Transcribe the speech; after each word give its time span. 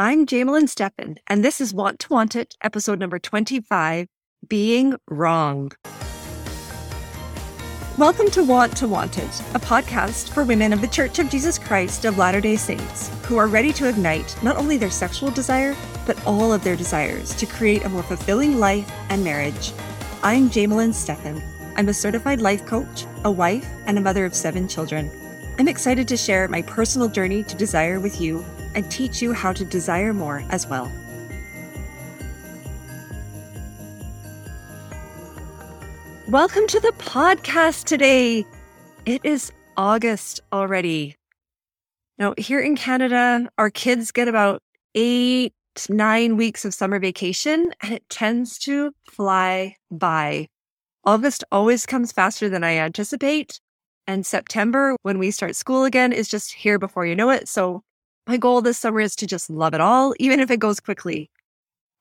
I'm 0.00 0.26
Jamelyn 0.26 0.68
Stephan, 0.68 1.18
and 1.26 1.44
this 1.44 1.60
is 1.60 1.74
Want 1.74 1.98
to 1.98 2.12
Want 2.12 2.36
It, 2.36 2.54
episode 2.62 3.00
number 3.00 3.18
25 3.18 4.06
Being 4.46 4.94
Wrong. 5.10 5.72
Welcome 7.98 8.30
to 8.30 8.44
Want 8.44 8.76
to 8.76 8.86
Want 8.86 9.18
It, 9.18 9.24
a 9.54 9.58
podcast 9.58 10.28
for 10.28 10.44
women 10.44 10.72
of 10.72 10.82
the 10.82 10.86
Church 10.86 11.18
of 11.18 11.28
Jesus 11.28 11.58
Christ 11.58 12.04
of 12.04 12.16
Latter 12.16 12.40
day 12.40 12.54
Saints 12.54 13.10
who 13.24 13.38
are 13.38 13.48
ready 13.48 13.72
to 13.72 13.88
ignite 13.88 14.40
not 14.40 14.56
only 14.56 14.76
their 14.76 14.88
sexual 14.88 15.32
desire, 15.32 15.74
but 16.06 16.24
all 16.24 16.52
of 16.52 16.62
their 16.62 16.76
desires 16.76 17.34
to 17.34 17.44
create 17.44 17.84
a 17.84 17.88
more 17.88 18.04
fulfilling 18.04 18.60
life 18.60 18.88
and 19.08 19.24
marriage. 19.24 19.72
I'm 20.22 20.48
Jamelyn 20.48 20.94
Stephan. 20.94 21.42
I'm 21.74 21.88
a 21.88 21.92
certified 21.92 22.40
life 22.40 22.64
coach, 22.66 23.04
a 23.24 23.32
wife, 23.32 23.68
and 23.86 23.98
a 23.98 24.00
mother 24.00 24.24
of 24.24 24.36
seven 24.36 24.68
children. 24.68 25.10
I'm 25.58 25.66
excited 25.66 26.06
to 26.06 26.16
share 26.16 26.46
my 26.46 26.62
personal 26.62 27.08
journey 27.08 27.42
to 27.42 27.56
desire 27.56 27.98
with 27.98 28.20
you 28.20 28.44
and 28.74 28.90
teach 28.90 29.22
you 29.22 29.32
how 29.32 29.52
to 29.52 29.64
desire 29.64 30.12
more 30.12 30.44
as 30.50 30.66
well. 30.66 30.90
Welcome 36.28 36.66
to 36.66 36.80
the 36.80 36.92
podcast 36.98 37.84
today. 37.84 38.44
It 39.06 39.24
is 39.24 39.50
August 39.78 40.40
already. 40.52 41.16
Now, 42.18 42.34
here 42.36 42.60
in 42.60 42.76
Canada, 42.76 43.48
our 43.56 43.70
kids 43.70 44.12
get 44.12 44.28
about 44.28 44.60
eight, 44.94 45.54
nine 45.88 46.36
weeks 46.36 46.64
of 46.64 46.74
summer 46.74 46.98
vacation, 46.98 47.72
and 47.80 47.94
it 47.94 48.06
tends 48.10 48.58
to 48.58 48.92
fly 49.10 49.76
by. 49.90 50.48
August 51.04 51.44
always 51.50 51.86
comes 51.86 52.12
faster 52.12 52.48
than 52.48 52.62
I 52.62 52.76
anticipate. 52.76 53.60
And 54.06 54.26
September, 54.26 54.96
when 55.02 55.18
we 55.18 55.30
start 55.30 55.56
school 55.56 55.84
again, 55.84 56.12
is 56.12 56.28
just 56.28 56.52
here 56.52 56.78
before 56.78 57.06
you 57.06 57.14
know 57.14 57.30
it. 57.30 57.48
So 57.48 57.82
my 58.28 58.36
goal 58.36 58.60
this 58.60 58.78
summer 58.78 59.00
is 59.00 59.16
to 59.16 59.26
just 59.26 59.48
love 59.48 59.72
it 59.72 59.80
all, 59.80 60.14
even 60.20 60.38
if 60.38 60.50
it 60.50 60.60
goes 60.60 60.80
quickly. 60.80 61.30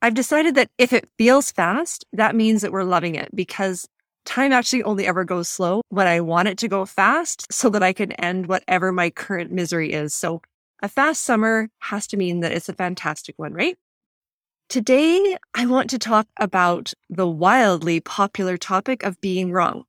I've 0.02 0.14
decided 0.14 0.56
that 0.56 0.70
if 0.78 0.92
it 0.92 1.10
feels 1.18 1.52
fast, 1.52 2.06
that 2.12 2.36
means 2.36 2.62
that 2.62 2.74
we're 2.74 2.84
loving 2.84 3.16
it 3.16 3.30
because 3.34 3.88
time 4.26 4.52
actually 4.52 4.84
only 4.84 5.08
ever 5.08 5.24
goes 5.24 5.48
slow 5.48 5.82
when 5.88 6.06
I 6.06 6.20
want 6.20 6.50
it 6.50 6.58
to 6.60 6.68
go 6.68 6.86
fast 6.86 7.52
so 7.52 7.70
that 7.70 7.82
I 7.82 7.94
can 7.94 8.12
end 8.12 8.48
whatever 8.48 8.92
my 8.92 9.10
current 9.10 9.52
misery 9.52 9.94
is. 9.94 10.14
So 10.14 10.42
a 10.84 10.90
fast 10.90 11.24
summer 11.24 11.70
has 11.80 12.06
to 12.08 12.18
mean 12.18 12.42
that 12.42 12.52
it's 12.52 12.70
a 12.70 12.74
fantastic 12.74 13.40
one, 13.40 13.54
right? 13.54 13.78
Today, 14.68 15.38
I 15.54 15.66
want 15.66 15.90
to 15.92 15.98
talk 15.98 16.28
about 16.38 16.94
the 17.10 17.28
wildly 17.28 18.02
popular 18.02 18.58
topic 18.58 19.02
of 19.04 19.22
being 19.22 19.54
wrong. 19.54 19.86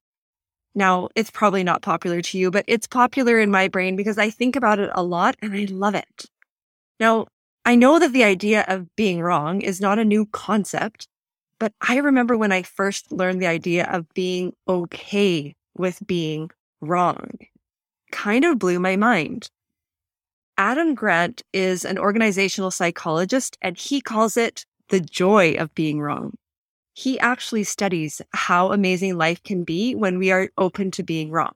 Now, 0.79 1.09
it's 1.17 1.33
probably 1.33 1.65
not 1.65 1.83
popular 1.83 2.23
to 2.23 2.39
you, 2.39 2.53
but 2.53 2.65
it's 2.69 2.87
popular 2.87 3.41
in 3.41 3.51
my 3.51 3.67
brain 3.67 3.97
because 3.97 4.17
I 4.17 4.31
think 4.31 4.55
about 4.55 4.79
it 4.79 4.91
a 4.95 5.03
lot 5.03 5.35
and 5.43 5.53
I 5.53 5.67
love 5.69 5.97
it. 5.97 6.27
Now, 7.01 7.27
I 7.65 7.75
know 7.75 7.99
that 7.99 8.13
the 8.13 8.23
idea 8.23 8.65
of 8.69 8.95
being 8.95 9.21
wrong 9.21 9.61
is 9.61 9.81
not 9.81 9.99
a 9.99 10.05
new 10.05 10.27
concept, 10.27 11.09
but 11.59 11.73
I 11.81 11.97
remember 11.97 12.37
when 12.37 12.53
I 12.53 12.63
first 12.63 13.11
learned 13.11 13.43
the 13.43 13.49
idea 13.49 13.91
of 13.91 14.09
being 14.15 14.53
okay 14.69 15.57
with 15.77 16.07
being 16.07 16.49
wrong. 16.81 17.29
Kind 18.13 18.45
of 18.45 18.61
blew 18.61 18.79
my 18.79 18.95
mind. 18.95 19.51
Adam 20.57 20.95
Grant 20.95 21.43
is 21.53 21.85
an 21.85 21.99
organizational 21.99 22.71
psychologist 22.71 23.59
and 23.61 23.77
he 23.77 24.01
calls 24.01 24.37
it 24.37 24.65
the 24.91 25.01
joy 25.01 25.55
of 25.55 25.75
being 25.75 26.01
wrong 26.01 26.35
he 26.99 27.17
actually 27.21 27.63
studies 27.63 28.21
how 28.33 28.73
amazing 28.73 29.17
life 29.17 29.41
can 29.45 29.63
be 29.63 29.95
when 29.95 30.19
we 30.19 30.33
are 30.33 30.51
open 30.59 30.91
to 30.91 31.05
being 31.05 31.31
wrong. 31.31 31.53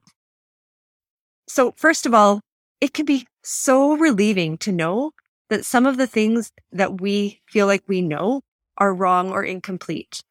So, 1.49 1.73
first 1.75 2.05
of 2.05 2.13
all, 2.13 2.39
it 2.79 2.93
can 2.93 3.05
be 3.05 3.27
so 3.43 3.97
relieving 3.97 4.57
to 4.59 4.71
know 4.71 5.11
that 5.49 5.65
some 5.65 5.85
of 5.85 5.97
the 5.97 6.07
things 6.07 6.53
that 6.71 7.01
we 7.01 7.41
feel 7.49 7.67
like 7.67 7.83
we 7.87 8.01
know 8.01 8.39
are 8.77 8.93
wrong 8.93 9.31
or 9.31 9.43
incomplete. 9.43 10.23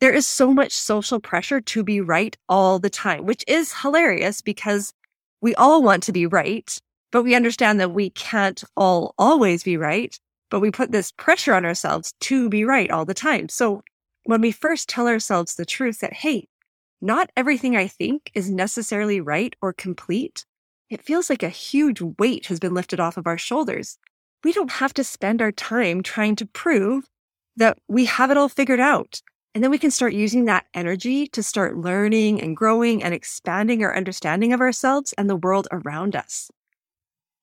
There 0.00 0.14
is 0.14 0.26
so 0.26 0.54
much 0.54 0.72
social 0.72 1.20
pressure 1.20 1.60
to 1.60 1.84
be 1.84 2.00
right 2.00 2.34
all 2.48 2.78
the 2.78 2.88
time, 2.88 3.26
which 3.26 3.44
is 3.46 3.74
hilarious 3.82 4.40
because 4.40 4.90
we 5.42 5.54
all 5.56 5.82
want 5.82 6.02
to 6.04 6.12
be 6.12 6.24
right, 6.24 6.78
but 7.12 7.24
we 7.24 7.34
understand 7.34 7.78
that 7.80 7.92
we 7.92 8.08
can't 8.08 8.64
all 8.74 9.14
always 9.18 9.62
be 9.64 9.76
right, 9.76 10.18
but 10.50 10.60
we 10.60 10.70
put 10.70 10.92
this 10.92 11.12
pressure 11.12 11.52
on 11.52 11.66
ourselves 11.66 12.14
to 12.20 12.48
be 12.48 12.64
right 12.64 12.90
all 12.90 13.04
the 13.04 13.12
time. 13.12 13.50
So 13.50 13.82
when 14.26 14.40
we 14.40 14.50
first 14.50 14.88
tell 14.88 15.06
ourselves 15.06 15.54
the 15.54 15.64
truth 15.64 16.00
that, 16.00 16.12
hey, 16.12 16.48
not 17.00 17.30
everything 17.36 17.76
I 17.76 17.86
think 17.86 18.30
is 18.34 18.50
necessarily 18.50 19.20
right 19.20 19.54
or 19.62 19.72
complete, 19.72 20.44
it 20.90 21.02
feels 21.02 21.30
like 21.30 21.42
a 21.42 21.48
huge 21.48 22.00
weight 22.18 22.46
has 22.46 22.58
been 22.58 22.74
lifted 22.74 23.00
off 23.00 23.16
of 23.16 23.26
our 23.26 23.38
shoulders. 23.38 23.98
We 24.42 24.52
don't 24.52 24.70
have 24.70 24.92
to 24.94 25.04
spend 25.04 25.40
our 25.40 25.52
time 25.52 26.02
trying 26.02 26.36
to 26.36 26.46
prove 26.46 27.04
that 27.56 27.78
we 27.88 28.04
have 28.06 28.30
it 28.30 28.36
all 28.36 28.48
figured 28.48 28.80
out. 28.80 29.22
And 29.54 29.64
then 29.64 29.70
we 29.70 29.78
can 29.78 29.90
start 29.90 30.12
using 30.12 30.44
that 30.44 30.66
energy 30.74 31.28
to 31.28 31.42
start 31.42 31.76
learning 31.78 32.42
and 32.42 32.56
growing 32.56 33.02
and 33.02 33.14
expanding 33.14 33.82
our 33.82 33.96
understanding 33.96 34.52
of 34.52 34.60
ourselves 34.60 35.14
and 35.16 35.30
the 35.30 35.36
world 35.36 35.66
around 35.70 36.14
us. 36.14 36.50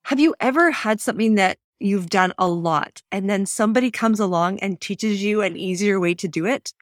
Have 0.06 0.20
you 0.20 0.36
ever 0.40 0.70
had 0.70 1.00
something 1.00 1.36
that 1.36 1.58
you've 1.84 2.10
done 2.10 2.34
a 2.38 2.48
lot 2.48 3.02
and 3.12 3.30
then 3.30 3.46
somebody 3.46 3.92
comes 3.92 4.20
along 4.20 4.60
and 4.60 4.80
teaches 4.80 5.24
you 5.24 5.42
an 5.42 5.58
easier 5.58 6.00
way 6.00 6.14
to 6.16 6.28
do 6.28 6.46
it. 6.46 6.74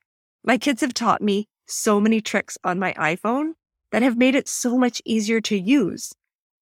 My 0.43 0.57
kids 0.57 0.81
have 0.81 0.93
taught 0.93 1.21
me 1.21 1.47
so 1.67 1.99
many 1.99 2.21
tricks 2.21 2.57
on 2.63 2.79
my 2.79 2.93
iPhone 2.93 3.53
that 3.91 4.01
have 4.01 4.17
made 4.17 4.35
it 4.35 4.47
so 4.47 4.77
much 4.77 5.01
easier 5.05 5.41
to 5.41 5.57
use. 5.57 6.13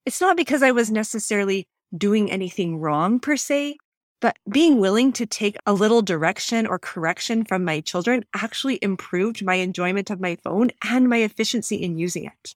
It's 0.05 0.22
not 0.22 0.38
because 0.38 0.63
I 0.63 0.72
was 0.72 0.89
necessarily 0.89 1.67
doing 1.95 2.31
anything 2.31 2.77
wrong 2.77 3.19
per 3.19 3.35
se, 3.35 3.77
but 4.22 4.38
being 4.50 4.79
willing 4.79 5.11
to 5.13 5.25
take 5.25 5.57
a 5.66 5.73
little 5.73 6.01
direction 6.01 6.67
or 6.67 6.79
correction 6.79 7.45
from 7.45 7.63
my 7.63 7.79
children 7.79 8.25
actually 8.33 8.79
improved 8.81 9.44
my 9.44 9.56
enjoyment 9.56 10.09
of 10.09 10.19
my 10.19 10.35
phone 10.44 10.71
and 10.83 11.07
my 11.09 11.17
efficiency 11.17 11.77
in 11.77 11.97
using 11.97 12.25
it. 12.25 12.56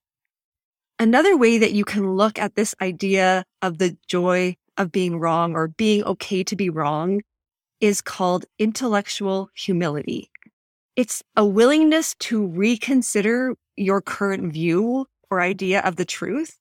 Another 1.00 1.36
way 1.36 1.58
that 1.58 1.72
you 1.72 1.86
can 1.86 2.16
look 2.16 2.38
at 2.38 2.56
this 2.56 2.76
idea 2.82 3.46
of 3.62 3.78
the 3.78 3.98
joy 4.08 4.56
of 4.78 4.92
being 4.92 5.20
wrong 5.20 5.56
or 5.56 5.68
being 5.68 6.04
okay 6.04 6.44
to 6.44 6.56
be 6.56 6.70
wrong 6.70 7.22
is 7.80 8.02
called 8.02 8.46
intellectual 8.60 9.50
humility. 9.56 10.30
It's 10.96 11.24
a 11.36 11.46
willingness 11.46 12.16
to 12.20 12.46
reconsider 12.46 13.56
your 13.76 14.02
current 14.02 14.54
view 14.54 15.08
or 15.30 15.42
idea 15.42 15.82
of 15.82 15.96
the 15.96 16.06
truth 16.06 16.58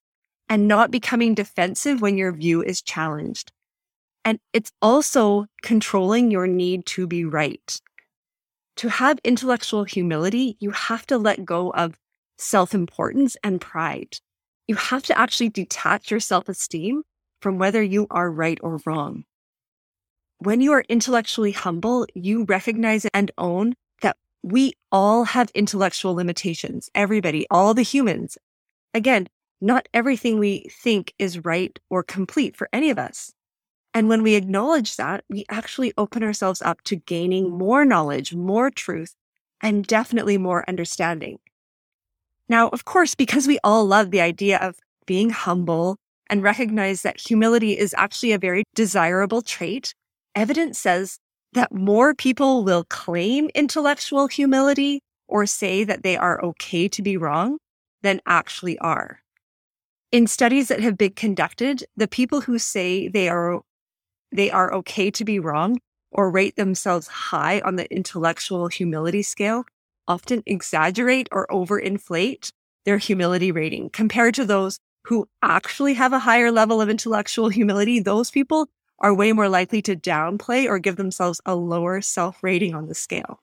and 0.48 0.66
not 0.66 0.90
becoming 0.90 1.34
defensive 1.34 2.00
when 2.00 2.16
your 2.16 2.32
view 2.32 2.62
is 2.62 2.82
challenged. 2.82 3.52
And 4.24 4.38
it's 4.52 4.72
also 4.80 5.46
controlling 5.62 6.30
your 6.30 6.46
need 6.46 6.86
to 6.86 7.06
be 7.06 7.24
right. 7.24 7.80
To 8.76 8.88
have 8.88 9.18
intellectual 9.24 9.84
humility, 9.84 10.56
you 10.60 10.70
have 10.70 11.06
to 11.08 11.18
let 11.18 11.44
go 11.44 11.70
of 11.70 11.98
self 12.38 12.74
importance 12.74 13.36
and 13.44 13.60
pride. 13.60 14.16
You 14.66 14.76
have 14.76 15.02
to 15.04 15.18
actually 15.18 15.50
detach 15.50 16.10
your 16.10 16.20
self 16.20 16.48
esteem 16.48 17.02
from 17.42 17.58
whether 17.58 17.82
you 17.82 18.06
are 18.10 18.30
right 18.30 18.58
or 18.62 18.80
wrong. 18.86 19.25
When 20.38 20.60
you 20.60 20.72
are 20.72 20.84
intellectually 20.88 21.53
humble, 21.53 22.06
you 22.14 22.44
recognize 22.44 23.04
and 23.12 23.30
own 23.36 23.75
that 24.00 24.16
we 24.42 24.75
all 24.91 25.25
have 25.25 25.50
intellectual 25.54 26.14
limitations. 26.14 26.88
Everybody, 26.94 27.47
all 27.50 27.75
the 27.75 27.82
humans. 27.82 28.38
Again, 28.94 29.28
not 29.60 29.88
everything 29.92 30.38
we 30.38 30.66
think 30.70 31.14
is 31.19 31.44
right 31.44 31.78
or 31.91 32.02
complete 32.02 32.56
for 32.56 32.69
any 32.72 32.91
of 32.91 32.98
us. 32.98 33.32
And 33.94 34.08
when 34.08 34.22
we 34.22 34.34
acknowledge 34.34 34.97
that, 34.97 35.25
we 35.28 35.44
actually 35.48 35.92
open 35.98 36.22
ourselves 36.22 36.62
up 36.62 36.82
to 36.82 36.97
gaining 36.97 37.50
more 37.50 37.84
knowledge, 37.84 38.34
more 38.34 38.70
truth, 38.70 39.14
and 39.60 39.86
definitely 39.86 40.38
more 40.38 40.64
understanding. 40.69 41.38
Now, 42.48 42.69
of 42.69 42.84
course, 42.84 43.14
because 43.14 43.47
we 43.47 43.58
all 43.62 43.84
love 43.84 44.10
the 44.10 44.20
idea 44.20 44.58
of 44.58 44.76
being 45.06 45.31
humble 45.31 45.98
and 46.32 46.43
recognize 46.43 47.03
that 47.03 47.20
humility 47.20 47.78
is 47.78 47.94
actually 47.98 48.32
a 48.32 48.38
very 48.38 48.65
desirable 48.75 49.43
trait, 49.43 49.93
evidence 50.34 50.78
says 50.78 51.19
that 51.52 51.75
more 51.75 52.14
people 52.14 52.64
will 52.64 52.84
claim 52.84 53.50
intellectual 53.55 54.29
humility 54.29 55.00
or 55.29 55.44
say 55.44 55.84
that 55.84 56.02
they 56.02 56.17
are 56.17 56.43
okay 56.43 56.88
to 56.88 57.02
be 57.02 57.19
wrong 57.19 57.58
than 58.00 58.19
actually 58.25 58.79
are. 58.79 59.20
In 60.11 60.26
studies 60.26 60.69
that 60.69 60.81
have 60.81 60.96
been 60.96 61.12
conducted, 61.12 61.84
the 61.99 62.08
people 62.08 62.40
who 62.40 62.58
say 62.58 63.08
they 63.08 63.28
are 63.28 63.61
they 64.35 64.50
are 64.50 64.73
okay 64.73 65.11
to 65.11 65.26
be 65.26 65.38
wrong 65.38 65.78
or 66.11 66.31
rate 66.31 66.56
themselves 66.56 67.08
high 67.08 67.61
on 67.61 67.76
the 67.76 67.93
intellectual 67.94 68.69
humility 68.69 69.23
scale 69.23 69.64
often 70.08 70.43
exaggerate 70.46 71.28
or 71.31 71.46
overinflate 71.49 72.52
their 72.87 72.96
humility 72.96 73.52
rating 73.52 73.90
compared 73.90 74.35
to 74.37 74.46
those 74.46 74.78
who 75.04 75.28
actually 75.43 75.94
have 75.94 76.12
a 76.12 76.19
higher 76.19 76.50
level 76.50 76.81
of 76.81 76.88
intellectual 76.88 77.49
humility, 77.49 78.00
those 78.00 78.31
people 78.31 78.69
are 79.00 79.12
way 79.12 79.32
more 79.32 79.49
likely 79.49 79.82
to 79.82 79.96
downplay 79.96 80.69
or 80.69 80.78
give 80.78 80.96
themselves 80.96 81.40
a 81.44 81.56
lower 81.56 82.00
self 82.00 82.43
rating 82.43 82.75
on 82.75 82.87
the 82.87 82.94
scale. 82.94 83.40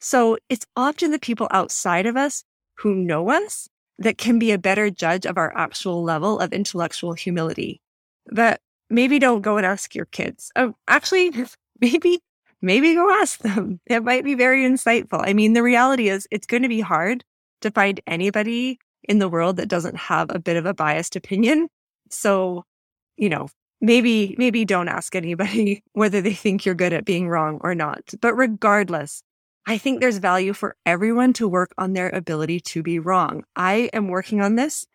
So 0.00 0.38
it's 0.48 0.66
often 0.76 1.10
the 1.10 1.18
people 1.18 1.48
outside 1.50 2.06
of 2.06 2.16
us 2.16 2.44
who 2.78 2.94
know 2.94 3.30
us 3.30 3.68
that 3.98 4.18
can 4.18 4.38
be 4.38 4.52
a 4.52 4.58
better 4.58 4.90
judge 4.90 5.26
of 5.26 5.38
our 5.38 5.56
actual 5.56 6.02
level 6.02 6.38
of 6.38 6.52
intellectual 6.52 7.14
humility. 7.14 7.80
But 8.30 8.60
maybe 8.90 9.18
don't 9.18 9.40
go 9.40 9.56
and 9.56 9.66
ask 9.66 9.94
your 9.94 10.04
kids. 10.06 10.52
Oh, 10.54 10.74
actually, 10.86 11.32
maybe, 11.80 12.20
maybe 12.60 12.94
go 12.94 13.10
ask 13.10 13.40
them. 13.40 13.80
It 13.86 14.04
might 14.04 14.24
be 14.24 14.34
very 14.34 14.64
insightful. 14.64 15.26
I 15.26 15.32
mean, 15.32 15.54
the 15.54 15.62
reality 15.62 16.08
is 16.08 16.28
it's 16.30 16.46
going 16.46 16.62
to 16.62 16.68
be 16.68 16.80
hard 16.80 17.24
to 17.62 17.70
find 17.70 18.00
anybody 18.06 18.78
in 19.08 19.18
the 19.18 19.28
world 19.28 19.56
that 19.56 19.68
doesn't 19.68 19.96
have 19.96 20.30
a 20.30 20.38
bit 20.38 20.56
of 20.56 20.66
a 20.66 20.74
biased 20.74 21.16
opinion. 21.16 21.68
So, 22.10 22.64
you 23.16 23.28
know, 23.28 23.48
maybe, 23.80 24.34
maybe 24.38 24.64
don't 24.64 24.88
ask 24.88 25.14
anybody 25.14 25.82
whether 25.92 26.20
they 26.20 26.34
think 26.34 26.64
you're 26.64 26.74
good 26.74 26.92
at 26.92 27.04
being 27.04 27.28
wrong 27.28 27.58
or 27.62 27.74
not. 27.74 28.14
But 28.20 28.34
regardless, 28.34 29.22
I 29.66 29.78
think 29.78 30.00
there's 30.00 30.18
value 30.18 30.52
for 30.52 30.76
everyone 30.86 31.32
to 31.34 31.48
work 31.48 31.72
on 31.76 31.92
their 31.92 32.08
ability 32.10 32.60
to 32.60 32.82
be 32.82 32.98
wrong. 32.98 33.44
I 33.56 33.90
am 33.92 34.08
working 34.08 34.40
on 34.40 34.54
this. 34.54 34.86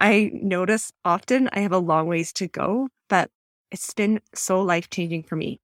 I 0.00 0.30
notice 0.34 0.92
often 1.04 1.48
I 1.52 1.60
have 1.60 1.72
a 1.72 1.78
long 1.78 2.08
ways 2.08 2.32
to 2.34 2.48
go, 2.48 2.88
but 3.08 3.30
it's 3.70 3.94
been 3.94 4.20
so 4.34 4.60
life 4.60 4.90
changing 4.90 5.22
for 5.22 5.36
me. 5.36 5.60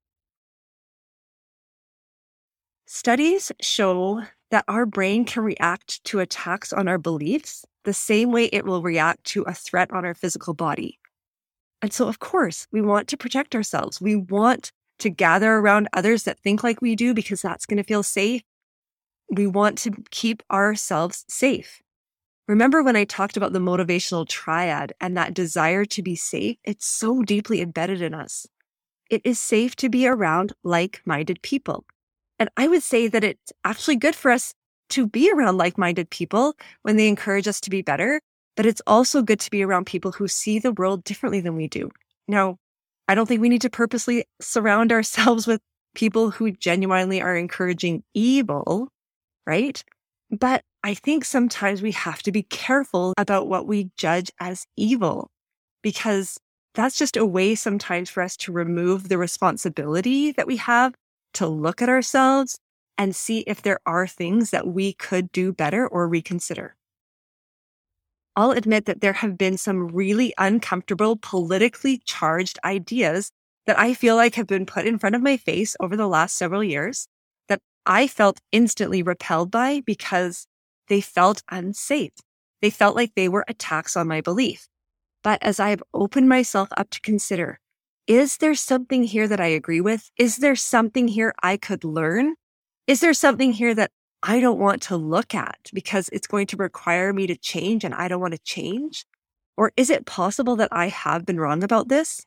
Studies 2.87 3.53
show 3.61 4.23
that 4.51 4.65
our 4.69 4.87
brain 4.87 5.25
can 5.25 5.43
react 5.43 6.03
to 6.05 6.21
attacks 6.21 6.73
on 6.73 6.89
our 6.89 6.99
beliefs 6.99 7.65
the 7.85 7.93
same 7.93 8.33
way 8.33 8.47
it 8.47 8.65
will 8.65 8.83
react 8.83 9.25
to 9.25 9.43
a 9.43 9.55
threat 9.55 9.91
on 9.93 10.05
our 10.05 10.15
physical 10.15 10.55
body. 10.55 10.99
And 11.81 11.93
so, 11.93 12.09
of 12.09 12.19
course, 12.19 12.67
we 12.73 12.83
want 12.83 13.09
to 13.09 13.17
protect 13.17 13.55
ourselves. 13.55 14.01
We 14.01 14.17
want 14.17 14.73
to 14.99 15.11
gather 15.11 15.55
around 15.55 15.89
others 15.93 16.25
that 16.25 16.41
think 16.41 16.65
like 16.65 16.83
we 16.83 16.97
do 16.97 17.15
because 17.15 17.41
that's 17.41 17.67
going 17.67 17.77
to 17.77 17.85
feel 17.85 18.03
safe. 18.03 18.43
We 19.31 19.47
want 19.47 19.79
to 19.79 19.93
keep 20.11 20.43
ourselves 20.51 21.25
safe. 21.29 21.81
Remember 22.49 22.83
when 22.83 22.97
I 22.97 23.05
talked 23.05 23.37
about 23.37 23.53
the 23.53 23.59
motivational 23.59 24.27
triad 24.27 24.93
and 25.01 25.17
that 25.17 25.35
desire 25.35 25.85
to 25.85 26.03
be 26.03 26.17
safe? 26.17 26.57
It's 26.65 26.87
so 26.87 27.23
deeply 27.23 27.61
embedded 27.61 28.01
in 28.01 28.15
us. 28.15 28.47
It 29.11 29.21
is 29.25 29.39
safe 29.39 29.77
to 29.77 29.89
be 29.89 30.07
around 30.07 30.53
like 30.65 31.03
minded 31.05 31.43
people. 31.43 31.85
And 32.39 32.49
I 32.57 32.69
would 32.69 32.83
say 32.83 33.09
that 33.09 33.25
it's 33.25 33.53
actually 33.65 33.97
good 33.97 34.15
for 34.15 34.31
us 34.31 34.55
to 34.91 35.07
be 35.07 35.31
around 35.31 35.57
like 35.57 35.77
minded 35.77 36.11
people 36.11 36.55
when 36.83 36.97
they 36.97 37.09
encourage 37.09 37.49
us 37.49 37.61
to 37.63 37.71
be 37.71 37.83
better, 37.83 38.21
but 38.57 38.67
it's 38.67 38.83
also 38.87 39.23
good 39.23 39.41
to 39.41 39.51
be 39.51 39.63
around 39.63 39.87
people 39.87 40.13
who 40.13 40.29
see 40.29 40.59
the 40.59 40.73
world 40.73 41.05
differently 41.05 41.41
than 41.41 41.57
we 41.57 41.69
do. 41.69 41.91
Now, 42.27 42.57
I 43.09 43.15
don't 43.15 43.27
think 43.27 43.41
we 43.41 43.49
need 43.49 43.63
to 43.63 43.71
purposely 43.71 44.25
surround 44.41 44.93
ourselves 44.93 45.47
with 45.47 45.61
people 45.95 46.31
who 46.31 46.53
genuinely 46.53 47.21
are 47.21 47.37
encouraging 47.37 48.03
evil, 48.15 48.89
right? 49.47 49.83
But 50.31 50.63
I 50.85 50.95
think 50.95 51.25
sometimes 51.25 51.83
we 51.83 51.93
have 51.93 52.23
to 52.23 52.33
be 52.33 52.43
careful 52.45 53.15
about 53.19 53.49
what 53.49 53.67
we 53.67 53.91
judge 53.97 54.31
as 54.39 54.67
evil 54.77 55.31
because 55.83 56.39
that's 56.75 56.99
just 56.99 57.17
a 57.17 57.27
way 57.27 57.55
sometimes 57.55 58.11
for 58.11 58.23
us 58.23 58.37
to 58.37 58.53
remove 58.53 59.09
the 59.09 59.19
responsibility 59.19 60.33
that 60.33 60.47
we 60.47 60.57
have 60.59 60.95
to 61.35 61.47
look 61.47 61.83
at 61.83 61.89
ourselves 61.89 62.59
and 62.97 63.15
see 63.15 63.41
if 63.41 63.63
there 63.63 63.81
are 63.87 64.07
things 64.07 64.51
that 64.51 64.67
we 64.67 64.93
could 64.93 65.31
do 65.33 65.53
better 65.53 65.87
or 65.87 66.09
reconsider. 66.09 66.75
I'll 68.35 68.53
admit 68.53 68.87
that 68.87 69.01
there 69.01 69.15
have 69.15 69.37
been 69.37 69.59
some 69.59 69.89
really 69.89 70.33
uncomfortable, 70.39 71.17
politically 71.17 72.01
charged 72.05 72.59
ideas 72.65 73.33
that 73.67 73.79
I 73.79 73.95
feel 73.95 74.17
like 74.17 74.37
have 74.37 74.47
been 74.47 74.65
put 74.65 74.87
in 74.87 74.99
front 74.99 75.17
of 75.17 75.23
my 75.23 75.37
face 75.37 75.77
over 75.81 75.97
the 75.97 76.07
last 76.07 76.37
several 76.37 76.63
years 76.63 77.09
that 77.49 77.61
I 77.85 78.07
felt 78.07 78.41
instantly 78.53 79.03
repelled 79.03 79.51
by 79.51 79.83
because 79.85 80.47
they 80.89 81.01
felt 81.01 81.43
unsafe. 81.51 82.13
They 82.63 82.71
felt 82.71 82.97
like 82.97 83.15
they 83.15 83.29
were 83.29 83.45
attacks 83.49 83.97
on 83.97 84.09
my 84.09 84.21
belief. 84.21 84.69
But 85.23 85.43
as 85.43 85.61
I 85.61 85.71
have 85.71 85.83
opened 85.93 86.29
myself 86.29 86.69
up 86.77 86.91
to 86.91 87.01
consider, 87.01 87.59
is 88.09 88.39
there 88.39 88.55
something 88.55 89.05
here 89.05 89.29
that 89.29 89.39
I 89.39 89.49
agree 89.49 89.83
with? 89.83 90.11
Is 90.17 90.39
there 90.39 90.57
something 90.57 91.09
here 91.09 91.35
I 91.43 91.59
could 91.59 91.85
learn? 91.85 92.35
Is 92.87 93.01
there 93.01 93.13
something 93.13 93.53
here 93.53 93.75
that 93.75 93.91
I 94.23 94.41
don't 94.41 94.59
want 94.59 94.81
to 94.83 94.97
look 94.97 95.35
at 95.35 95.71
because 95.75 96.09
it's 96.11 96.27
going 96.27 96.47
to 96.49 96.57
require 96.57 97.13
me 97.13 97.27
to 97.27 97.37
change 97.37 97.85
and 97.85 97.95
I 97.95 98.09
don't 98.09 98.23
want 98.23 98.33
to 98.33 98.41
change? 98.41 99.05
Or 99.59 99.73
is 99.77 99.91
it 99.91 100.07
possible 100.07 100.57
that 100.57 100.71
I 100.73 100.89
have 100.89 101.27
been 101.27 101.39
wrong 101.39 101.63
about 101.63 101.89
this? 101.89 102.25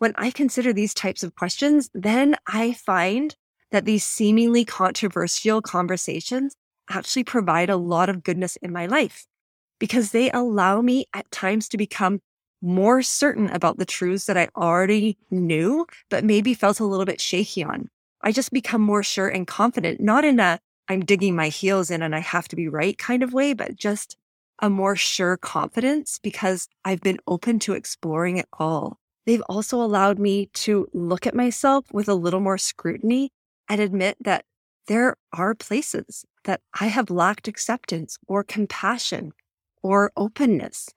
When 0.00 0.14
I 0.16 0.32
consider 0.32 0.72
these 0.72 0.92
types 0.92 1.22
of 1.22 1.36
questions, 1.36 1.88
then 1.94 2.34
I 2.48 2.72
find 2.72 3.36
that 3.70 3.84
these 3.84 4.04
seemingly 4.04 4.64
controversial 4.64 5.62
conversations 5.62 6.56
actually 6.90 7.24
provide 7.24 7.70
a 7.70 7.76
lot 7.76 8.08
of 8.08 8.24
goodness 8.24 8.56
in 8.56 8.72
my 8.72 8.86
life 8.86 9.26
because 9.78 10.10
they 10.10 10.30
allow 10.32 10.80
me 10.80 11.06
at 11.14 11.30
times 11.30 11.68
to 11.68 11.76
become 11.76 12.20
more 12.64 13.02
certain 13.02 13.48
about 13.50 13.78
the 13.78 13.84
truths 13.84 14.24
that 14.26 14.36
I 14.36 14.48
already 14.56 15.18
knew, 15.30 15.86
but 16.08 16.24
maybe 16.24 16.54
felt 16.54 16.80
a 16.80 16.84
little 16.84 17.04
bit 17.04 17.20
shaky 17.20 17.62
on. 17.62 17.88
I 18.22 18.32
just 18.32 18.52
become 18.52 18.80
more 18.80 19.02
sure 19.02 19.28
and 19.28 19.46
confident, 19.46 20.00
not 20.00 20.24
in 20.24 20.40
a 20.40 20.58
I'm 20.88 21.04
digging 21.04 21.34
my 21.34 21.48
heels 21.48 21.90
in 21.90 22.02
and 22.02 22.14
I 22.14 22.20
have 22.20 22.48
to 22.48 22.56
be 22.56 22.68
right 22.68 22.96
kind 22.98 23.22
of 23.22 23.32
way, 23.32 23.54
but 23.54 23.76
just 23.76 24.16
a 24.60 24.68
more 24.68 24.96
sure 24.96 25.36
confidence 25.36 26.18
because 26.22 26.68
I've 26.84 27.00
been 27.00 27.18
open 27.26 27.58
to 27.60 27.72
exploring 27.72 28.36
it 28.36 28.48
all. 28.58 28.98
They've 29.26 29.42
also 29.48 29.80
allowed 29.80 30.18
me 30.18 30.50
to 30.54 30.88
look 30.92 31.26
at 31.26 31.34
myself 31.34 31.86
with 31.92 32.08
a 32.08 32.14
little 32.14 32.40
more 32.40 32.58
scrutiny 32.58 33.30
and 33.68 33.80
admit 33.80 34.18
that 34.20 34.44
there 34.86 35.16
are 35.32 35.54
places 35.54 36.26
that 36.44 36.60
I 36.78 36.86
have 36.88 37.10
lacked 37.10 37.48
acceptance 37.48 38.18
or 38.26 38.44
compassion 38.44 39.32
or 39.82 40.12
openness. 40.16 40.90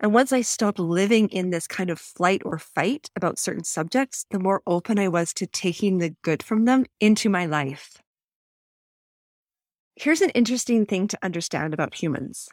And 0.00 0.12
once 0.12 0.32
I 0.32 0.42
stopped 0.42 0.78
living 0.78 1.28
in 1.28 1.50
this 1.50 1.66
kind 1.66 1.88
of 1.88 2.00
flight 2.00 2.42
or 2.44 2.58
fight 2.58 3.08
about 3.16 3.38
certain 3.38 3.64
subjects, 3.64 4.26
the 4.30 4.38
more 4.38 4.62
open 4.66 4.98
I 4.98 5.08
was 5.08 5.32
to 5.34 5.46
taking 5.46 5.98
the 5.98 6.14
good 6.22 6.42
from 6.42 6.64
them 6.64 6.84
into 7.00 7.28
my 7.28 7.46
life. 7.46 7.98
Here's 9.96 10.20
an 10.20 10.30
interesting 10.30 10.86
thing 10.86 11.06
to 11.08 11.18
understand 11.22 11.72
about 11.72 11.94
humans. 11.94 12.48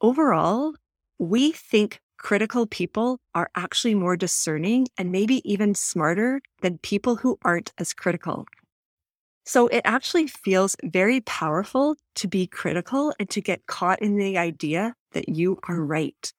Overall, 0.00 0.74
we 1.18 1.52
think 1.52 2.00
critical 2.16 2.66
people 2.66 3.18
are 3.34 3.50
actually 3.54 3.94
more 3.94 4.16
discerning 4.16 4.88
and 4.96 5.12
maybe 5.12 5.42
even 5.50 5.74
smarter 5.74 6.40
than 6.62 6.78
people 6.78 7.16
who 7.16 7.38
aren't 7.44 7.72
as 7.76 7.92
critical. 7.92 8.46
So 9.44 9.66
it 9.68 9.82
actually 9.84 10.26
feels 10.26 10.76
very 10.82 11.20
powerful 11.20 11.96
to 12.16 12.28
be 12.28 12.46
critical 12.46 13.12
and 13.18 13.28
to 13.30 13.40
get 13.40 13.66
caught 13.66 14.00
in 14.00 14.16
the 14.16 14.38
idea 14.38 14.94
that 15.12 15.28
you 15.28 15.58
are 15.68 15.82
right. 15.82 16.32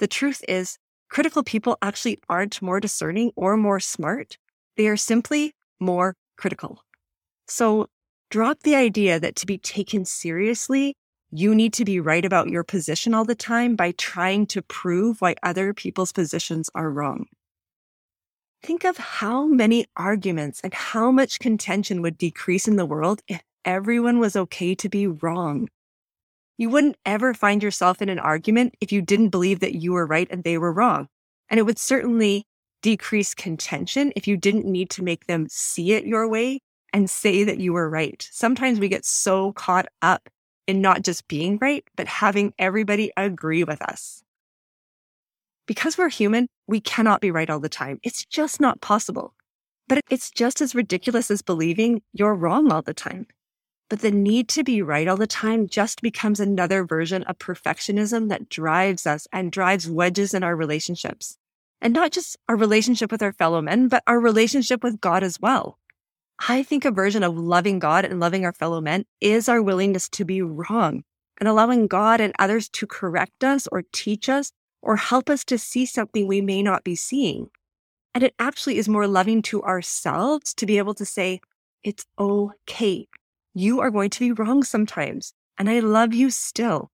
The 0.00 0.08
truth 0.08 0.42
is, 0.48 0.78
critical 1.10 1.42
people 1.42 1.76
actually 1.82 2.18
aren't 2.28 2.62
more 2.62 2.80
discerning 2.80 3.32
or 3.36 3.58
more 3.58 3.80
smart. 3.80 4.38
They 4.76 4.88
are 4.88 4.96
simply 4.96 5.52
more 5.78 6.16
critical. 6.38 6.82
So 7.46 7.86
drop 8.30 8.60
the 8.62 8.74
idea 8.74 9.20
that 9.20 9.36
to 9.36 9.46
be 9.46 9.58
taken 9.58 10.06
seriously, 10.06 10.94
you 11.30 11.54
need 11.54 11.74
to 11.74 11.84
be 11.84 12.00
right 12.00 12.24
about 12.24 12.48
your 12.48 12.64
position 12.64 13.12
all 13.12 13.26
the 13.26 13.34
time 13.34 13.76
by 13.76 13.92
trying 13.92 14.46
to 14.46 14.62
prove 14.62 15.20
why 15.20 15.34
other 15.42 15.74
people's 15.74 16.12
positions 16.12 16.70
are 16.74 16.90
wrong. 16.90 17.26
Think 18.62 18.84
of 18.84 18.96
how 18.96 19.46
many 19.46 19.86
arguments 19.96 20.62
and 20.64 20.72
how 20.72 21.10
much 21.10 21.38
contention 21.38 22.00
would 22.00 22.16
decrease 22.16 22.66
in 22.66 22.76
the 22.76 22.86
world 22.86 23.20
if 23.28 23.42
everyone 23.66 24.18
was 24.18 24.34
okay 24.34 24.74
to 24.76 24.88
be 24.88 25.06
wrong. 25.06 25.68
You 26.60 26.68
wouldn't 26.68 26.96
ever 27.06 27.32
find 27.32 27.62
yourself 27.62 28.02
in 28.02 28.10
an 28.10 28.18
argument 28.18 28.74
if 28.82 28.92
you 28.92 29.00
didn't 29.00 29.30
believe 29.30 29.60
that 29.60 29.76
you 29.76 29.92
were 29.92 30.06
right 30.06 30.28
and 30.30 30.44
they 30.44 30.58
were 30.58 30.72
wrong. 30.72 31.08
And 31.48 31.58
it 31.58 31.62
would 31.64 31.78
certainly 31.78 32.44
decrease 32.82 33.34
contention 33.34 34.12
if 34.14 34.28
you 34.28 34.36
didn't 34.36 34.66
need 34.66 34.90
to 34.90 35.02
make 35.02 35.26
them 35.26 35.46
see 35.48 35.92
it 35.92 36.04
your 36.04 36.28
way 36.28 36.60
and 36.92 37.08
say 37.08 37.44
that 37.44 37.58
you 37.58 37.72
were 37.72 37.88
right. 37.88 38.28
Sometimes 38.30 38.78
we 38.78 38.88
get 38.88 39.06
so 39.06 39.54
caught 39.54 39.86
up 40.02 40.28
in 40.66 40.82
not 40.82 41.00
just 41.02 41.26
being 41.28 41.56
right, 41.62 41.82
but 41.96 42.06
having 42.06 42.52
everybody 42.58 43.10
agree 43.16 43.64
with 43.64 43.80
us 43.80 44.22
because 45.70 45.96
we're 45.96 46.08
human, 46.08 46.48
we 46.66 46.80
cannot 46.80 47.20
be 47.20 47.30
right 47.30 47.48
all 47.48 47.60
the 47.60 47.68
time. 47.68 48.00
It's 48.02 48.24
just 48.24 48.60
not 48.60 48.80
possible. 48.80 49.34
But 49.86 50.00
it's 50.10 50.28
just 50.28 50.60
as 50.60 50.74
ridiculous 50.74 51.30
as 51.30 51.42
believing 51.42 52.02
you're 52.12 52.34
wrong 52.34 52.72
all 52.72 52.82
the 52.82 52.92
time. 52.92 53.28
But 53.90 54.00
the 54.00 54.12
need 54.12 54.48
to 54.50 54.62
be 54.62 54.82
right 54.82 55.08
all 55.08 55.16
the 55.16 55.26
time 55.26 55.68
just 55.68 56.00
becomes 56.00 56.38
another 56.38 56.84
version 56.84 57.24
of 57.24 57.38
perfectionism 57.38 58.28
that 58.28 58.48
drives 58.48 59.04
us 59.04 59.26
and 59.32 59.50
drives 59.50 59.90
wedges 59.90 60.32
in 60.32 60.44
our 60.44 60.54
relationships. 60.54 61.36
And 61.82 61.92
not 61.92 62.12
just 62.12 62.36
our 62.48 62.54
relationship 62.54 63.10
with 63.10 63.20
our 63.20 63.32
fellow 63.32 63.60
men, 63.60 63.88
but 63.88 64.04
our 64.06 64.20
relationship 64.20 64.84
with 64.84 65.00
God 65.00 65.24
as 65.24 65.40
well. 65.40 65.76
I 66.48 66.62
think 66.62 66.84
a 66.84 66.92
version 66.92 67.24
of 67.24 67.36
loving 67.36 67.80
God 67.80 68.04
and 68.04 68.20
loving 68.20 68.44
our 68.44 68.52
fellow 68.52 68.80
men 68.80 69.06
is 69.20 69.48
our 69.48 69.60
willingness 69.60 70.08
to 70.10 70.24
be 70.24 70.40
wrong 70.40 71.02
and 71.40 71.48
allowing 71.48 71.88
God 71.88 72.20
and 72.20 72.32
others 72.38 72.68
to 72.70 72.86
correct 72.86 73.42
us 73.42 73.66
or 73.72 73.82
teach 73.92 74.28
us 74.28 74.52
or 74.82 74.96
help 74.96 75.28
us 75.28 75.44
to 75.46 75.58
see 75.58 75.84
something 75.84 76.28
we 76.28 76.40
may 76.40 76.62
not 76.62 76.84
be 76.84 76.94
seeing. 76.94 77.50
And 78.14 78.22
it 78.22 78.34
actually 78.38 78.78
is 78.78 78.88
more 78.88 79.08
loving 79.08 79.42
to 79.42 79.62
ourselves 79.64 80.54
to 80.54 80.66
be 80.66 80.78
able 80.78 80.94
to 80.94 81.04
say, 81.04 81.40
it's 81.82 82.06
okay. 82.18 83.08
You 83.54 83.80
are 83.80 83.90
going 83.90 84.10
to 84.10 84.20
be 84.20 84.32
wrong 84.32 84.62
sometimes, 84.62 85.32
and 85.58 85.68
I 85.68 85.80
love 85.80 86.14
you 86.14 86.30
still. 86.30 86.90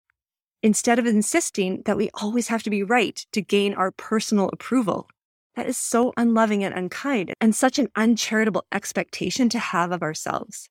Instead 0.62 0.98
of 0.98 1.06
insisting 1.06 1.82
that 1.84 1.96
we 1.96 2.10
always 2.14 2.48
have 2.48 2.62
to 2.62 2.70
be 2.70 2.82
right 2.82 3.24
to 3.32 3.42
gain 3.42 3.74
our 3.74 3.90
personal 3.90 4.48
approval. 4.52 5.08
That 5.54 5.66
is 5.66 5.76
so 5.76 6.12
unloving 6.16 6.64
and 6.64 6.74
unkind 6.74 7.32
and 7.40 7.54
such 7.54 7.78
an 7.78 7.88
uncharitable 7.94 8.64
expectation 8.72 9.48
to 9.50 9.58
have 9.58 9.92
of 9.92 10.02
ourselves. 10.02 10.68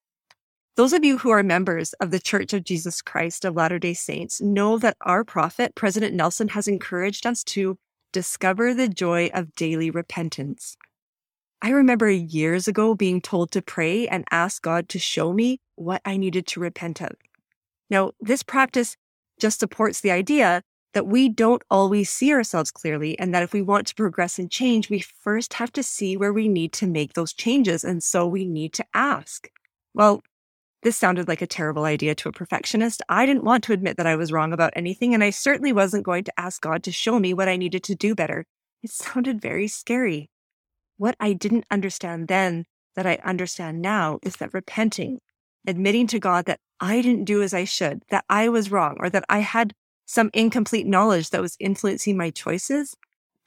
Those 0.76 0.92
of 0.92 1.06
you 1.06 1.20
who 1.20 1.30
are 1.30 1.44
members 1.44 1.94
of 1.94 2.12
the 2.12 2.20
Church 2.20 2.52
of 2.52 2.64
Jesus 2.64 3.02
Christ 3.02 3.46
of 3.46 3.56
Latter 3.56 3.80
day 3.80 3.94
Saints 3.94 4.42
know 4.42 4.78
that 4.80 4.98
our 5.02 5.24
prophet, 5.24 5.74
President 5.74 6.14
Nelson, 6.14 6.50
has 6.50 6.68
encouraged 6.68 7.26
us 7.26 7.44
to 7.46 7.78
discover 8.12 8.74
the 8.74 8.90
joy 8.90 9.30
of 9.34 9.56
daily 9.56 9.90
repentance. 9.90 10.78
I 11.62 11.70
remember 11.70 12.10
years 12.10 12.68
ago 12.68 12.94
being 12.94 13.22
told 13.22 13.52
to 13.52 13.62
pray 13.62 14.08
and 14.08 14.26
ask 14.32 14.62
God 14.62 14.90
to 14.90 15.00
show 15.00 15.32
me 15.32 15.60
what 15.76 16.02
I 16.06 16.18
needed 16.18 16.48
to 16.48 16.60
repent 16.60 17.02
of. 17.02 17.12
Now, 17.90 18.12
this 18.20 18.44
practice 18.44 18.98
just 19.40 19.60
supports 19.60 20.02
the 20.02 20.12
idea 20.12 20.64
that 20.94 21.08
we 21.08 21.28
don't 21.28 21.62
always 21.70 22.10
see 22.10 22.32
ourselves 22.32 22.72
clearly, 22.72 23.20
and 23.20 23.36
that 23.36 23.44
if 23.44 23.52
we 23.52 23.62
want 23.62 23.86
to 23.88 23.96
progress 23.96 24.40
and 24.40 24.50
change, 24.50 24.90
we 24.90 25.00
first 25.00 25.56
have 25.56 25.72
to 25.74 25.84
see 25.84 26.16
where 26.16 26.32
we 26.32 26.48
need 26.48 26.72
to 26.72 26.88
make 26.88 27.14
those 27.14 27.34
changes. 27.34 27.84
And 27.84 28.02
so 28.02 28.26
we 28.26 28.46
need 28.46 28.72
to 28.74 28.86
ask. 28.94 29.50
Well, 29.94 30.24
this 30.84 30.96
sounded 30.96 31.28
like 31.28 31.42
a 31.42 31.48
terrible 31.48 31.84
idea 31.84 32.16
to 32.16 32.30
a 32.30 32.32
perfectionist. 32.32 33.02
I 33.10 33.26
didn't 33.26 33.44
want 33.44 33.64
to 33.66 33.74
admit 33.74 33.98
that 33.98 34.08
I 34.08 34.16
was 34.16 34.32
wrong 34.32 34.54
about 34.54 34.72
anything, 34.76 35.14
and 35.14 35.24
I 35.24 35.32
certainly 35.32 35.74
wasn't 35.74 36.06
going 36.06 36.24
to 36.26 36.40
ask 36.40 36.62
God 36.62 36.84
to 36.84 36.92
show 36.92 37.20
me 37.20 37.34
what 37.34 37.50
I 37.50 37.58
needed 37.58 37.84
to 37.84 37.96
do 37.96 38.16
better. 38.16 38.46
It 38.82 38.92
sounded 38.92 39.42
very 39.42 39.68
scary. 39.68 40.30
What 40.98 41.16
I 41.20 41.34
didn't 41.34 41.66
understand 41.70 42.30
then 42.30 42.66
that 42.96 43.06
I 43.06 43.20
understand 43.26 43.82
now 43.82 44.20
is 44.24 44.38
that 44.38 44.54
repenting, 44.54 45.20
admitting 45.68 46.08
to 46.08 46.20
God 46.20 46.46
that 46.46 46.60
I 46.80 47.02
didn't 47.02 47.26
do 47.26 47.42
as 47.42 47.54
I 47.54 47.64
should, 47.64 48.04
that 48.10 48.26
I 48.30 48.50
was 48.50 48.72
wrong, 48.72 48.98
or 49.00 49.10
that 49.10 49.26
I 49.30 49.40
had 49.40 49.74
some 50.06 50.30
incomplete 50.34 50.86
knowledge 50.86 51.30
that 51.32 51.42
was 51.42 51.58
influencing 51.60 52.18
my 52.18 52.30
choices, 52.30 52.96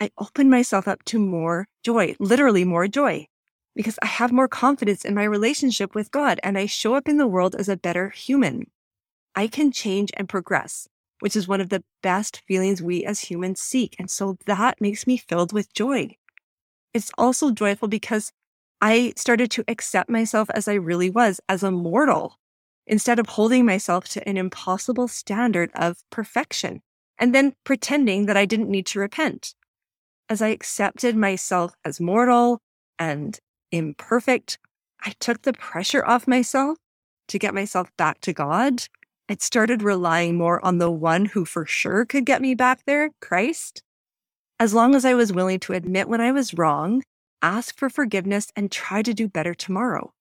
I 0.01 0.11
opened 0.19 0.51
myself 0.51 0.87
up 0.87 1.05
to 1.07 1.19
more 1.19 1.67
joy, 1.83 2.15
literally 2.19 2.65
more 2.65 2.89
joy 2.89 3.27
because 3.75 3.99
I 4.03 4.07
have 4.07 4.33
more 4.33 4.49
confidence 4.49 5.05
in 5.05 5.15
my 5.15 5.25
relationship 5.25 5.95
with 5.95 6.11
God 6.11 6.41
and 6.43 6.59
I 6.59 6.67
show 6.67 6.95
up 6.95 7.09
in 7.09 7.17
the 7.17 7.27
world 7.27 7.55
as 7.55 7.69
a 7.69 7.77
better 7.77 8.11
human. 8.11 8.71
I 9.37 9.47
can 9.47 9.71
change 9.71 10.11
and 10.17 10.29
progress, 10.29 10.89
which 11.21 11.37
is 11.37 11.47
one 11.47 11.61
of 11.61 11.69
the 11.69 11.85
best 12.03 12.43
feelings 12.47 12.83
we 12.83 13.05
as 13.05 13.21
humans 13.21 13.61
seek. 13.61 13.95
And 13.99 14.11
so 14.11 14.37
that 14.47 14.81
makes 14.81 15.07
me 15.07 15.17
filled 15.17 15.53
with 15.53 15.73
joy. 15.73 16.17
It's 16.93 17.13
also 17.17 17.53
joyful 17.53 17.89
because 17.89 18.33
I 18.81 19.13
started 19.17 19.51
to 19.53 19.65
accept 19.69 20.09
myself 20.09 20.49
as 20.55 20.69
I 20.69 20.75
really 20.75 21.11
was, 21.11 21.41
as 21.49 21.63
a 21.63 21.71
mortal, 21.71 22.39
instead 22.87 23.19
of 23.19 23.31
holding 23.31 23.65
myself 23.65 24.09
to 24.11 24.29
an 24.29 24.37
impossible 24.37 25.09
standard 25.09 25.71
of 25.75 25.99
perfection 26.11 26.83
and 27.19 27.35
then 27.35 27.55
pretending 27.65 28.27
that 28.27 28.37
I 28.37 28.45
didn't 28.45 28.71
need 28.71 28.87
to 28.87 29.01
repent. 29.01 29.55
As 30.29 30.41
I 30.41 30.49
accepted 30.49 31.17
myself 31.17 31.73
as 31.85 32.01
mortal 32.01 32.61
and 32.99 33.39
imperfect. 33.73 34.59
I 35.01 35.15
took 35.21 35.43
the 35.43 35.53
pressure 35.53 36.05
off 36.05 36.27
myself 36.27 36.79
to 37.29 37.39
get 37.39 37.55
myself 37.55 37.91
back 37.97 38.21
to 38.23 38.33
God. 38.33 38.83
I 39.29 39.37
started 39.39 39.83
relying 39.83 40.37
more 40.37 40.65
on 40.65 40.79
the 40.79 40.91
one 40.91 41.27
who 41.27 41.45
for 41.45 41.67
sure 41.67 42.05
could 42.05 42.25
get 42.25 42.41
me 42.43 42.55
back 42.55 42.85
there, 42.87 43.11
Christ. 43.21 43.83
As 44.59 44.75
long 44.75 44.95
as 44.95 45.05
I 45.05 45.15
was 45.15 45.33
willing 45.33 45.61
to 45.61 45.75
admit 45.75 46.09
when 46.09 46.21
I 46.21 46.33
was 46.33 46.55
wrong, 46.55 47.03
ask 47.43 47.77
for 47.77 47.91
forgiveness, 47.91 48.53
and 48.57 48.71
try 48.71 49.03
to 49.03 49.15
do 49.15 49.29
better 49.29 49.55
tomorrow. 49.55 50.13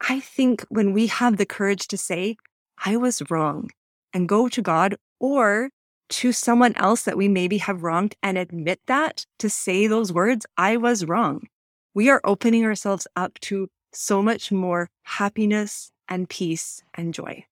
I 0.00 0.20
think 0.20 0.64
when 0.68 0.92
we 0.92 1.06
have 1.06 1.36
the 1.36 1.46
courage 1.46 1.88
to 1.88 1.96
say, 1.96 2.36
I 2.84 2.96
was 2.96 3.22
wrong, 3.30 3.70
and 4.12 4.28
go 4.28 4.48
to 4.48 4.62
God 4.62 4.96
or 5.20 5.70
to 6.08 6.32
someone 6.32 6.74
else 6.76 7.02
that 7.02 7.16
we 7.16 7.28
maybe 7.28 7.58
have 7.58 7.82
wronged 7.82 8.14
and 8.22 8.38
admit 8.38 8.80
that, 8.86 9.26
to 9.38 9.50
say 9.50 9.86
those 9.86 10.12
words, 10.12 10.46
I 10.56 10.76
was 10.76 11.04
wrong 11.04 11.48
we 11.96 12.10
are 12.10 12.20
opening 12.24 12.62
ourselves 12.62 13.06
up 13.16 13.40
to 13.40 13.70
so 13.90 14.22
much 14.22 14.52
more 14.52 14.90
happiness 15.04 15.90
and 16.10 16.28
peace 16.28 16.82
and 16.92 17.14
joy. 17.14 17.46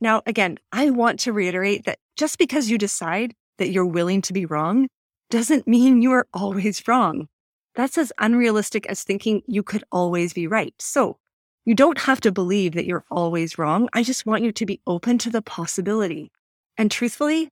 Now, 0.00 0.22
again, 0.26 0.58
I 0.72 0.90
want 0.90 1.20
to 1.20 1.32
reiterate 1.32 1.84
that 1.84 2.00
just 2.16 2.38
because 2.38 2.68
you 2.68 2.78
decide 2.78 3.32
that 3.58 3.70
you're 3.70 3.86
willing 3.86 4.22
to 4.22 4.32
be 4.32 4.44
wrong 4.44 4.88
doesn't 5.32 5.66
mean 5.66 6.02
you 6.02 6.12
are 6.12 6.26
always 6.34 6.86
wrong. 6.86 7.26
That's 7.74 7.96
as 7.96 8.12
unrealistic 8.18 8.84
as 8.84 9.02
thinking 9.02 9.40
you 9.46 9.62
could 9.62 9.82
always 9.90 10.34
be 10.34 10.46
right. 10.46 10.74
So 10.78 11.16
you 11.64 11.74
don't 11.74 12.00
have 12.00 12.20
to 12.20 12.30
believe 12.30 12.74
that 12.74 12.84
you're 12.84 13.06
always 13.10 13.56
wrong. 13.56 13.88
I 13.94 14.02
just 14.02 14.26
want 14.26 14.42
you 14.42 14.52
to 14.52 14.66
be 14.66 14.82
open 14.86 15.16
to 15.18 15.30
the 15.30 15.40
possibility. 15.40 16.30
And 16.76 16.90
truthfully, 16.90 17.48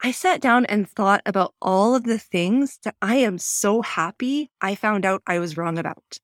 I 0.00 0.12
sat 0.12 0.40
down 0.40 0.66
and 0.66 0.88
thought 0.88 1.20
about 1.26 1.52
all 1.60 1.96
of 1.96 2.04
the 2.04 2.20
things 2.20 2.78
that 2.84 2.94
I 3.02 3.16
am 3.16 3.38
so 3.38 3.82
happy 3.82 4.52
I 4.60 4.76
found 4.76 5.04
out 5.04 5.22
I 5.26 5.40
was 5.40 5.56
wrong 5.56 5.78
about. 5.78 6.18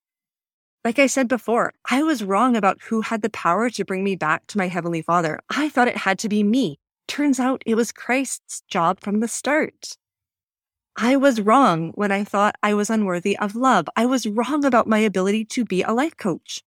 Like 0.85 1.01
I 1.01 1.09
said 1.09 1.27
before, 1.27 1.73
I 1.91 2.05
was 2.05 2.23
wrong 2.23 2.55
about 2.55 2.81
who 2.81 3.01
had 3.01 3.23
the 3.23 3.31
power 3.31 3.71
to 3.71 3.85
bring 3.85 4.05
me 4.05 4.15
back 4.15 4.47
to 4.49 4.59
my 4.59 4.69
Heavenly 4.69 5.03
Father. 5.03 5.41
I 5.51 5.69
thought 5.69 5.89
it 5.89 5.97
had 5.97 6.21
to 6.21 6.29
be 6.29 6.45
me. 6.45 6.79
Turns 7.09 7.41
out 7.41 7.65
it 7.67 7.75
was 7.75 7.91
Christ's 7.91 8.63
job 8.69 9.01
from 9.01 9.19
the 9.19 9.27
start. 9.27 9.97
I 10.97 11.17
was 11.17 11.41
wrong 11.41 11.93
when 11.95 12.13
I 12.13 12.23
thought 12.23 12.57
I 12.63 12.75
was 12.75 12.91
unworthy 12.91 13.39
of 13.39 13.55
love. 13.55 13.89
I 13.97 14.05
was 14.05 14.27
wrong 14.27 14.65
about 14.65 14.87
my 14.87 14.99
ability 14.99 15.47
to 15.47 15.65
be 15.65 15.83
a 15.83 15.93
life 15.93 16.17
coach. 16.17 16.63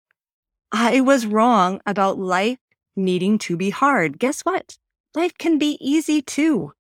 I 0.72 1.02
was 1.02 1.28
wrong 1.28 1.80
about 1.86 2.18
life 2.18 2.58
needing 2.96 3.38
to 3.40 3.56
be 3.56 3.70
hard. 3.70 4.18
Guess 4.18 4.42
what? 4.42 4.78
Life 5.14 5.38
can 5.38 5.58
be 5.58 5.78
easy 5.80 6.22
too. 6.22 6.74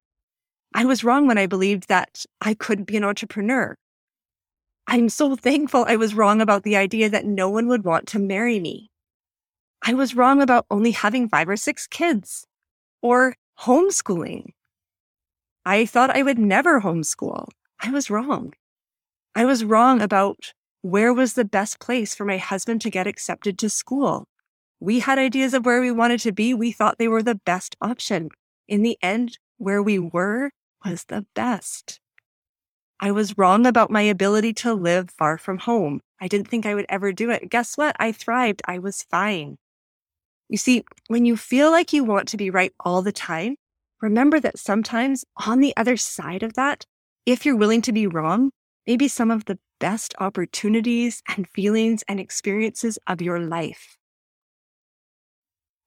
I 0.73 0.85
was 0.85 1.03
wrong 1.03 1.27
when 1.27 1.37
I 1.37 1.45
believed 1.45 1.87
that 1.87 2.25
I 2.41 2.53
couldn't 2.53 2.85
be 2.85 2.97
an 2.97 3.03
entrepreneur. 3.03 3.77
I'm 4.87 5.07
so 5.09 5.35
thankful 5.47 5.85
I 5.87 5.95
was 5.95 6.15
wrong 6.15 6.41
about 6.41 6.63
the 6.63 6.75
idea 6.75 7.09
that 7.09 7.25
no 7.25 7.49
one 7.49 7.67
would 7.67 7.85
want 7.85 8.07
to 8.07 8.19
marry 8.19 8.59
me. 8.59 8.89
I 9.83 9.93
was 9.93 10.15
wrong 10.15 10.41
about 10.41 10.65
only 10.71 10.91
having 10.91 11.29
five 11.29 11.47
or 11.47 11.57
six 11.57 11.85
kids 11.85 12.47
or 13.01 13.35
homeschooling. 13.59 14.47
I 15.65 15.85
thought 15.85 16.15
I 16.15 16.21
would 16.21 16.37
never 16.37 16.81
homeschool. 16.81 17.47
I 17.79 17.89
was 17.89 18.09
wrong. 18.09 18.53
I 19.33 19.45
was 19.45 19.65
wrong 19.65 20.01
about 20.01 20.53
where 20.81 21.13
was 21.13 21.33
the 21.33 21.43
best 21.43 21.79
place 21.79 22.13
for 22.13 22.23
my 22.23 22.37
husband 22.37 22.81
to 22.81 22.91
get 22.91 23.07
accepted 23.07 23.57
to 23.59 23.69
school. 23.69 24.27
We 24.79 24.99
had 24.99 25.17
ideas 25.17 25.55
of 25.55 25.65
where 25.65 25.81
we 25.81 25.91
wanted 25.91 26.19
to 26.21 26.31
be. 26.31 26.53
We 26.53 26.71
thought 26.71 26.99
they 26.99 27.07
were 27.07 27.23
the 27.23 27.41
best 27.45 27.75
option. 27.81 28.29
In 28.67 28.83
the 28.83 28.97
end, 29.01 29.39
where 29.57 29.81
we 29.81 29.97
were 29.97 30.51
was 30.85 31.05
the 31.05 31.25
best. 31.33 31.99
I 32.99 33.11
was 33.11 33.37
wrong 33.37 33.65
about 33.65 33.89
my 33.89 34.03
ability 34.03 34.53
to 34.53 34.73
live 34.73 35.09
far 35.09 35.37
from 35.37 35.57
home. 35.57 36.01
I 36.21 36.27
didn't 36.27 36.47
think 36.47 36.65
I 36.65 36.75
would 36.75 36.85
ever 36.87 37.11
do 37.11 37.31
it. 37.31 37.49
Guess 37.49 37.75
what? 37.75 37.95
I 37.99 38.11
thrived. 38.11 38.61
I 38.67 38.79
was 38.79 39.03
fine. 39.09 39.57
You 40.47 40.57
see, 40.57 40.83
when 41.07 41.25
you 41.25 41.35
feel 41.35 41.71
like 41.71 41.91
you 41.91 42.03
want 42.03 42.27
to 42.29 42.37
be 42.37 42.51
right 42.51 42.73
all 42.79 43.01
the 43.01 43.11
time, 43.11 43.55
remember 44.01 44.39
that 44.39 44.59
sometimes 44.59 45.25
on 45.45 45.59
the 45.59 45.75
other 45.77 45.97
side 45.97 46.43
of 46.43 46.53
that, 46.53 46.85
if 47.25 47.45
you're 47.45 47.55
willing 47.55 47.81
to 47.83 47.91
be 47.91 48.07
wrong, 48.07 48.51
maybe 48.85 49.07
some 49.07 49.31
of 49.31 49.45
the 49.45 49.59
best 49.79 50.13
opportunities 50.19 51.21
and 51.27 51.47
feelings 51.49 52.03
and 52.07 52.19
experiences 52.19 52.99
of 53.07 53.21
your 53.21 53.39
life. 53.39 53.97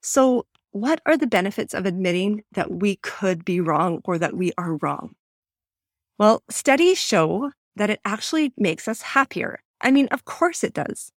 So 0.03 0.47
what 0.71 1.00
are 1.07 1.17
the 1.17 1.27
benefits 1.27 1.75
of 1.75 1.87
admitting 1.87 2.43
that 2.53 2.71
we 2.71 2.97
could 2.97 3.45
be 3.45 3.61
wrong 3.61 4.00
or 4.05 4.19
that 4.19 4.37
we 4.37 4.53
are 4.59 4.77
wrong? 4.77 5.15
Well, 6.19 6.43
studies 6.50 6.99
show 6.99 7.53
that 7.77 7.91
it 7.91 8.00
actually 8.05 8.53
makes 8.57 8.88
us 8.88 9.03
happier. 9.03 9.61
I 9.81 9.91
mean, 9.91 10.09
of 10.09 10.25
course 10.25 10.65
it 10.65 10.75
does. 10.75 11.12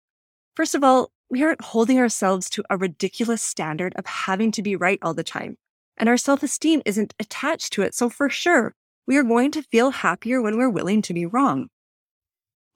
First 0.55 0.75
of 0.75 0.83
all, 0.83 1.11
we 1.29 1.43
aren't 1.43 1.61
holding 1.61 1.97
ourselves 1.97 2.49
to 2.51 2.63
a 2.69 2.77
ridiculous 2.77 3.41
standard 3.41 3.93
of 3.95 4.05
having 4.05 4.51
to 4.51 4.61
be 4.61 4.75
right 4.75 4.99
all 5.01 5.13
the 5.13 5.23
time, 5.23 5.57
and 5.97 6.09
our 6.09 6.17
self 6.17 6.43
esteem 6.43 6.81
isn't 6.85 7.13
attached 7.19 7.73
to 7.73 7.81
it. 7.81 7.93
So, 7.95 8.09
for 8.09 8.29
sure, 8.29 8.73
we 9.07 9.17
are 9.17 9.23
going 9.23 9.51
to 9.51 9.63
feel 9.63 9.91
happier 9.91 10.41
when 10.41 10.57
we're 10.57 10.69
willing 10.69 11.01
to 11.03 11.13
be 11.13 11.25
wrong. 11.25 11.69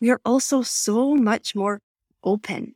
We 0.01 0.10
are 0.10 0.22
also 0.25 0.62
so 0.62 1.15
much 1.15 1.55
more 1.55 1.79
open 2.24 2.75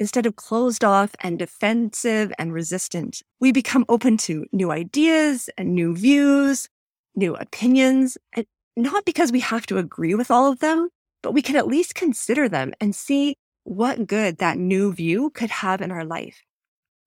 Instead 0.00 0.24
of 0.24 0.34
closed 0.34 0.82
off 0.82 1.14
and 1.20 1.38
defensive 1.38 2.32
and 2.38 2.54
resistant, 2.54 3.20
we 3.38 3.52
become 3.52 3.84
open 3.90 4.16
to 4.16 4.46
new 4.50 4.70
ideas 4.70 5.50
and 5.58 5.74
new 5.74 5.94
views, 5.94 6.70
new 7.14 7.34
opinions, 7.34 8.16
and 8.32 8.46
not 8.78 9.04
because 9.04 9.30
we 9.30 9.40
have 9.40 9.66
to 9.66 9.76
agree 9.76 10.14
with 10.14 10.30
all 10.30 10.50
of 10.50 10.60
them, 10.60 10.88
but 11.22 11.32
we 11.32 11.42
can 11.42 11.54
at 11.54 11.66
least 11.66 11.94
consider 11.94 12.48
them 12.48 12.72
and 12.80 12.96
see 12.96 13.36
what 13.64 14.06
good 14.06 14.38
that 14.38 14.56
new 14.56 14.90
view 14.90 15.28
could 15.34 15.50
have 15.50 15.82
in 15.82 15.90
our 15.90 16.04
life. 16.06 16.40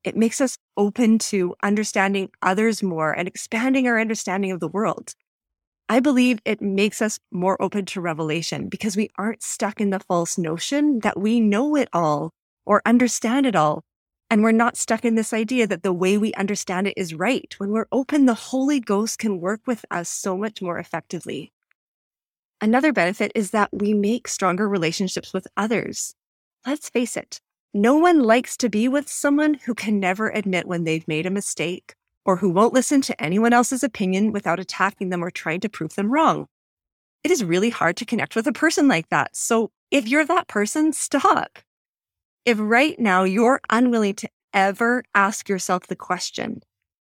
It 0.03 0.17
makes 0.17 0.41
us 0.41 0.57
open 0.75 1.17
to 1.19 1.55
understanding 1.63 2.29
others 2.41 2.83
more 2.83 3.11
and 3.11 3.27
expanding 3.27 3.87
our 3.87 3.99
understanding 3.99 4.51
of 4.51 4.59
the 4.59 4.67
world. 4.67 5.15
I 5.89 5.99
believe 5.99 6.39
it 6.45 6.61
makes 6.61 7.01
us 7.01 7.19
more 7.31 7.61
open 7.61 7.85
to 7.87 8.01
revelation 8.01 8.69
because 8.69 8.95
we 8.97 9.09
aren't 9.17 9.43
stuck 9.43 9.79
in 9.79 9.89
the 9.89 9.99
false 9.99 10.37
notion 10.37 10.99
that 10.99 11.19
we 11.19 11.39
know 11.39 11.75
it 11.75 11.89
all 11.93 12.31
or 12.65 12.81
understand 12.85 13.45
it 13.45 13.55
all. 13.55 13.83
And 14.29 14.41
we're 14.41 14.51
not 14.51 14.77
stuck 14.77 15.05
in 15.05 15.15
this 15.15 15.33
idea 15.33 15.67
that 15.67 15.83
the 15.83 15.93
way 15.93 16.17
we 16.17 16.33
understand 16.33 16.87
it 16.87 16.95
is 16.97 17.13
right. 17.13 17.53
When 17.59 17.69
we're 17.69 17.87
open, 17.91 18.25
the 18.25 18.33
Holy 18.33 18.79
Ghost 18.79 19.19
can 19.19 19.39
work 19.39 19.61
with 19.67 19.85
us 19.91 20.09
so 20.09 20.35
much 20.37 20.61
more 20.61 20.79
effectively. 20.79 21.51
Another 22.59 22.93
benefit 22.93 23.31
is 23.35 23.51
that 23.51 23.69
we 23.71 23.93
make 23.93 24.27
stronger 24.27 24.67
relationships 24.67 25.33
with 25.33 25.47
others. 25.55 26.15
Let's 26.65 26.89
face 26.89 27.15
it, 27.17 27.41
no 27.73 27.95
one 27.95 28.19
likes 28.21 28.55
to 28.57 28.69
be 28.69 28.87
with 28.87 29.09
someone 29.09 29.55
who 29.55 29.73
can 29.73 29.99
never 29.99 30.29
admit 30.29 30.67
when 30.67 30.83
they've 30.83 31.07
made 31.07 31.25
a 31.25 31.31
mistake 31.31 31.95
or 32.25 32.37
who 32.37 32.49
won't 32.49 32.73
listen 32.73 33.01
to 33.01 33.23
anyone 33.23 33.53
else's 33.53 33.83
opinion 33.83 34.31
without 34.31 34.59
attacking 34.59 35.09
them 35.09 35.23
or 35.23 35.31
trying 35.31 35.59
to 35.61 35.69
prove 35.69 35.95
them 35.95 36.11
wrong. 36.11 36.47
It 37.23 37.31
is 37.31 37.43
really 37.43 37.69
hard 37.69 37.97
to 37.97 38.05
connect 38.05 38.35
with 38.35 38.47
a 38.47 38.53
person 38.53 38.87
like 38.87 39.09
that. 39.09 39.35
So 39.35 39.71
if 39.91 40.07
you're 40.07 40.25
that 40.25 40.47
person, 40.47 40.93
stop. 40.93 41.59
If 42.45 42.57
right 42.59 42.99
now 42.99 43.23
you're 43.23 43.61
unwilling 43.69 44.15
to 44.15 44.29
ever 44.53 45.03
ask 45.15 45.49
yourself 45.49 45.87
the 45.87 45.95
question, 45.95 46.61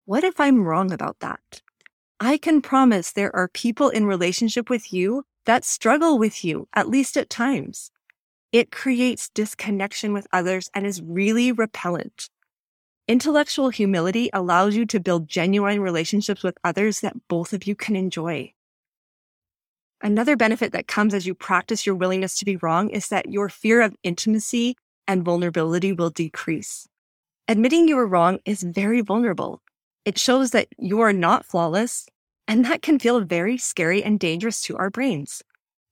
what 0.05 0.25
if 0.25 0.41
I'm 0.41 0.63
wrong 0.63 0.93
about 0.93 1.19
that? 1.21 1.61
I 2.19 2.39
can 2.39 2.63
promise 2.63 3.13
there 3.13 3.35
are 3.37 3.49
people 3.49 3.91
in 3.91 4.07
relationship 4.07 4.71
with 4.71 4.93
you 4.93 5.25
that 5.45 5.65
struggle 5.65 6.19
with 6.19 6.45
you, 6.45 6.69
at 6.73 6.89
least 6.89 7.17
at 7.17 7.29
times. 7.29 7.91
It 8.57 8.73
creates 8.73 9.29
disconnection 9.29 10.15
with 10.15 10.27
others 10.33 10.71
and 10.73 10.87
is 10.87 11.03
really 11.03 11.53
repellent. 11.53 12.31
Intellectual 13.07 13.69
humility 13.69 14.31
allows 14.33 14.75
you 14.75 14.87
to 14.87 14.99
build 14.99 15.29
genuine 15.29 15.79
relationships 15.79 16.43
with 16.43 16.57
others 16.65 17.01
that 17.01 17.29
both 17.29 17.53
of 17.53 17.67
you 17.67 17.75
can 17.75 17.97
enjoy. 17.97 18.55
Another 20.01 20.37
benefit 20.37 20.73
that 20.73 20.87
comes 20.87 21.13
as 21.13 21.27
you 21.27 21.35
practice 21.35 21.85
your 21.85 21.97
willingness 21.97 22.39
to 22.39 22.47
be 22.47 22.57
wrong 22.57 22.89
is 22.89 23.09
that 23.09 23.29
your 23.29 23.51
fear 23.51 23.83
of 23.83 23.95
intimacy 24.03 24.75
and 25.07 25.23
vulnerability 25.23 25.93
will 25.93 26.09
decrease. 26.09 26.89
Admitting 27.49 27.89
you 27.89 27.97
were 27.97 28.07
wrong 28.07 28.39
is 28.47 28.63
very 28.63 29.03
vulnerable. 29.03 29.61
It 30.07 30.19
shows 30.19 30.53
that 30.53 30.69
you 30.79 31.01
are 31.01 31.13
not 31.13 31.45
flawless 31.45 32.07
and 32.49 32.65
that 32.65 32.81
can 32.81 32.99
feel 32.99 33.21
very 33.21 33.59
scary 33.59 34.03
and 34.03 34.19
dangerous 34.19 34.63
to 34.63 34.79
our 34.79 34.89
brains. 34.89 35.43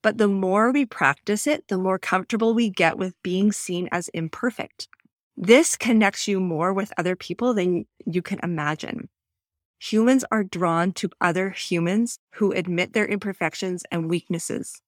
But 0.04 0.18
the 0.18 0.28
more 0.28 0.70
we 0.70 0.84
practice 0.84 1.46
it, 1.46 1.68
the 1.68 1.78
more 1.78 1.99
comfortable 1.99 2.52
we 2.52 2.68
get 2.68 2.99
with 2.99 3.14
being 3.23 3.52
seen 3.52 3.88
as 3.90 4.08
imperfect. 4.08 4.87
This 5.34 5.76
connects 5.78 6.28
you 6.28 6.40
more 6.40 6.75
with 6.75 6.92
other 6.99 7.16
people 7.16 7.54
than 7.54 7.87
you 8.04 8.20
can 8.20 8.38
imagine. 8.42 9.08
Humans 9.80 10.26
are 10.30 10.44
drawn 10.44 10.92
to 10.92 11.08
other 11.23 11.49
humans 11.49 12.18
who 12.34 12.52
admit 12.52 12.92
their 12.92 13.06
imperfections 13.06 13.82
and 13.90 14.11
weaknesses. 14.11 14.82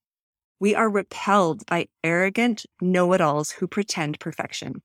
We 0.61 0.75
are 0.75 0.90
repelled 0.90 1.64
by 1.64 1.87
arrogant 2.04 2.66
know 2.82 3.14
it 3.14 3.23
alls 3.23 3.52
who 3.52 3.66
pretend 3.66 4.20
perfection. 4.20 4.82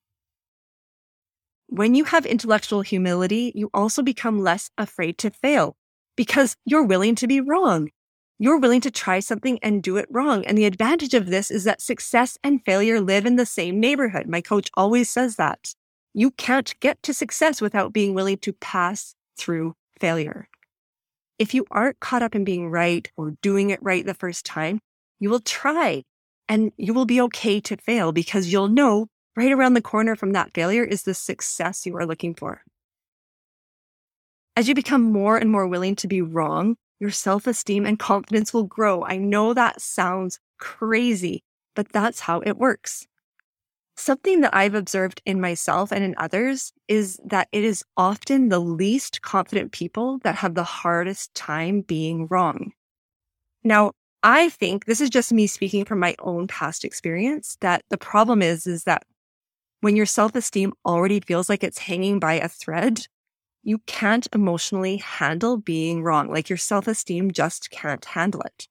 When 1.68 1.94
you 1.94 2.06
have 2.06 2.26
intellectual 2.26 2.84
humility, 2.84 3.52
you 3.54 3.70
also 3.74 4.02
become 4.02 4.40
less 4.40 4.70
afraid 4.78 5.18
to 5.18 5.30
fail 5.30 5.76
because 6.16 6.56
you're 6.64 6.86
willing 6.86 7.16
to 7.16 7.28
be 7.28 7.42
wrong. 7.42 7.90
You're 8.42 8.58
willing 8.58 8.82
to 8.82 8.90
try 8.90 9.20
something 9.20 9.60
and 9.62 9.84
do 9.84 9.98
it 9.98 10.08
wrong. 10.10 10.44
And 10.48 10.58
the 10.58 10.66
advantage 10.66 11.14
of 11.14 11.28
this 11.28 11.52
is 11.52 11.64
that 11.66 11.80
success 11.80 12.40
and 12.44 12.66
failure 12.66 13.00
live 13.00 13.28
in 13.28 13.36
the 13.36 13.46
same 13.46 13.80
neighborhood. 13.80 14.26
My 14.26 14.42
coach 14.42 14.72
always 14.74 15.12
says 15.12 15.36
that. 15.36 15.76
You 16.16 16.32
can't 16.32 16.74
get 16.80 17.04
to 17.04 17.14
success 17.14 17.62
without 17.62 17.94
being 17.94 18.16
willing 18.16 18.40
to 18.40 18.54
pass 18.54 19.14
through 19.38 19.76
failure. 20.00 20.48
If 21.38 21.54
you 21.54 21.68
aren't 21.70 22.00
caught 22.00 22.24
up 22.24 22.34
in 22.34 22.44
being 22.44 22.72
right 22.72 23.08
or 23.16 23.36
doing 23.44 23.70
it 23.70 23.78
right 23.84 24.04
the 24.04 24.16
first 24.16 24.44
time, 24.44 24.80
you 25.20 25.30
will 25.30 25.42
try 25.42 26.02
and 26.50 26.72
you 26.78 26.96
will 26.96 27.06
be 27.06 27.22
okay 27.22 27.60
to 27.60 27.78
fail 27.78 28.12
because 28.12 28.52
you'll 28.52 28.70
know 28.70 29.06
right 29.36 29.52
around 29.52 29.76
the 29.76 29.84
corner 29.84 30.16
from 30.16 30.32
that 30.32 30.56
failure 30.56 30.84
is 30.84 31.04
the 31.04 31.14
success 31.14 31.86
you 31.86 31.96
are 31.96 32.08
looking 32.08 32.34
for. 32.34 32.64
As 34.56 34.68
you 34.68 34.74
become 34.74 35.04
more 35.04 35.38
and 35.38 35.52
more 35.52 35.68
willing 35.68 35.96
to 35.98 36.08
be 36.08 36.24
wrong, 36.24 36.76
your 37.02 37.10
self 37.10 37.48
esteem 37.48 37.86
and 37.86 37.98
confidence 38.00 38.54
will 38.54 38.64
grow. 38.64 39.04
I 39.04 39.18
know 39.18 39.54
that 39.54 39.82
sounds 39.82 40.40
crazy, 40.60 41.44
but 41.76 41.90
that's 41.90 42.20
how 42.20 42.42
it 42.42 42.58
works. 42.58 43.08
Something 43.98 44.42
that 44.42 44.56
I've 44.56 44.76
observed 44.76 45.22
in 45.26 45.42
myself 45.42 45.92
and 45.92 46.04
in 46.04 46.14
others 46.18 46.72
is 46.88 47.20
that 47.26 47.48
it 47.52 47.64
is 47.64 47.84
often 47.98 48.50
the 48.50 48.60
least 48.60 49.24
confident 49.24 49.72
people 49.72 50.20
that 50.20 50.36
have 50.36 50.54
the 50.54 50.64
hardest 50.64 51.34
time 51.34 51.82
being 51.82 52.28
wrong. 52.28 52.72
Now, 53.64 53.94
I 54.24 54.50
think 54.50 54.86
this 54.86 55.02
is 55.02 55.10
just 55.10 55.34
me 55.34 55.48
speaking 55.48 55.86
from 55.86 56.00
my 56.00 56.16
own 56.20 56.48
past 56.48 56.86
experience 56.86 57.58
that 57.62 57.84
the 57.90 57.98
problem 57.98 58.44
is, 58.44 58.68
is 58.68 58.84
that 58.84 59.04
when 59.82 59.96
your 59.96 60.06
self 60.06 60.36
esteem 60.36 60.74
already 60.86 61.20
feels 61.20 61.50
like 61.50 61.64
it's 61.64 61.80
hanging 61.80 62.20
by 62.20 62.34
a 62.36 62.48
thread, 62.48 63.08
you 63.64 63.80
can't 63.86 64.28
emotionally 64.34 64.98
handle 64.98 65.58
being 65.58 66.04
wrong. 66.04 66.30
Like 66.30 66.50
your 66.50 66.58
self 66.58 66.88
esteem 66.88 67.32
just 67.32 67.70
can't 67.72 68.04
handle 68.04 68.42
it. 68.42 68.68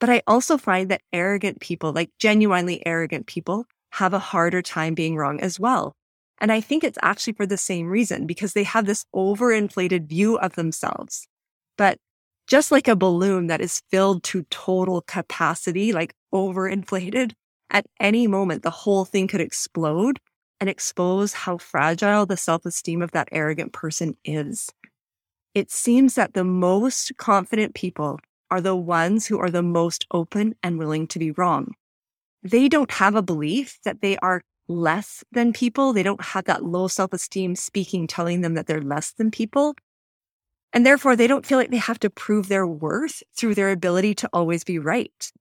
But 0.00 0.10
I 0.10 0.22
also 0.26 0.58
find 0.58 0.90
that 0.90 1.02
arrogant 1.12 1.60
people, 1.60 1.92
like 1.92 2.10
genuinely 2.18 2.84
arrogant 2.86 3.26
people, 3.26 3.66
have 3.92 4.12
a 4.12 4.18
harder 4.18 4.60
time 4.60 4.94
being 4.94 5.16
wrong 5.16 5.40
as 5.40 5.60
well. 5.60 5.94
And 6.38 6.50
I 6.50 6.60
think 6.60 6.82
it's 6.82 6.98
actually 7.00 7.34
for 7.34 7.46
the 7.46 7.56
same 7.56 7.86
reason 7.86 8.26
because 8.26 8.52
they 8.52 8.64
have 8.64 8.86
this 8.86 9.06
overinflated 9.14 10.08
view 10.08 10.36
of 10.36 10.56
themselves. 10.56 11.28
But 11.78 11.98
just 12.46 12.72
like 12.72 12.88
a 12.88 12.96
balloon 12.96 13.46
that 13.46 13.60
is 13.60 13.82
filled 13.90 14.24
to 14.24 14.42
total 14.50 15.00
capacity, 15.02 15.92
like 15.92 16.14
overinflated, 16.34 17.32
at 17.70 17.86
any 17.98 18.26
moment, 18.26 18.62
the 18.62 18.70
whole 18.70 19.04
thing 19.04 19.26
could 19.26 19.40
explode 19.40 20.20
and 20.60 20.70
expose 20.70 21.32
how 21.32 21.58
fragile 21.58 22.26
the 22.26 22.36
self 22.36 22.64
esteem 22.64 23.02
of 23.02 23.12
that 23.12 23.28
arrogant 23.32 23.72
person 23.72 24.16
is. 24.24 24.70
It 25.54 25.70
seems 25.70 26.14
that 26.14 26.34
the 26.34 26.44
most 26.44 27.16
confident 27.16 27.74
people 27.74 28.18
are 28.50 28.60
the 28.60 28.76
ones 28.76 29.26
who 29.26 29.38
are 29.38 29.50
the 29.50 29.62
most 29.62 30.06
open 30.10 30.54
and 30.62 30.78
willing 30.78 31.06
to 31.08 31.18
be 31.18 31.30
wrong. 31.32 31.74
They 32.42 32.68
don't 32.68 32.90
have 32.90 33.14
a 33.14 33.22
belief 33.22 33.78
that 33.84 34.00
they 34.00 34.16
are 34.18 34.42
less 34.68 35.24
than 35.32 35.52
people. 35.52 35.92
They 35.92 36.02
don't 36.02 36.22
have 36.22 36.44
that 36.44 36.64
low 36.64 36.88
self 36.88 37.12
esteem 37.12 37.56
speaking, 37.56 38.06
telling 38.06 38.40
them 38.40 38.54
that 38.54 38.66
they're 38.66 38.82
less 38.82 39.12
than 39.12 39.30
people. 39.30 39.74
And 40.72 40.84
therefore, 40.84 41.14
they 41.14 41.28
don't 41.28 41.46
feel 41.46 41.58
like 41.58 41.70
they 41.70 41.76
have 41.76 42.00
to 42.00 42.10
prove 42.10 42.48
their 42.48 42.66
worth 42.66 43.22
through 43.36 43.54
their 43.54 43.70
ability 43.70 44.14
to 44.16 44.28
always 44.32 44.64
be 44.64 44.78
right. 44.78 45.32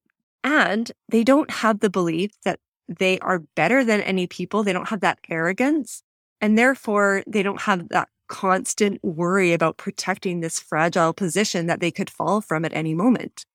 And 0.43 0.91
they 1.10 1.23
don't 1.23 1.49
have 1.49 1.80
the 1.80 1.89
belief 1.89 2.32
that 2.45 2.60
they 2.87 3.19
are 3.19 3.39
better 3.55 3.83
than 3.83 4.01
any 4.01 4.27
people. 4.27 4.63
They 4.63 4.73
don't 4.73 4.89
have 4.89 5.01
that 5.01 5.19
arrogance. 5.29 6.03
And 6.41 6.57
therefore, 6.57 7.23
they 7.27 7.43
don't 7.43 7.61
have 7.61 7.89
that 7.89 8.09
constant 8.27 9.03
worry 9.03 9.53
about 9.53 9.77
protecting 9.77 10.39
this 10.39 10.59
fragile 10.59 11.13
position 11.13 11.67
that 11.67 11.79
they 11.79 11.91
could 11.91 12.09
fall 12.09 12.41
from 12.41 12.65
at 12.65 12.73
any 12.73 12.93
moment. 12.93 13.45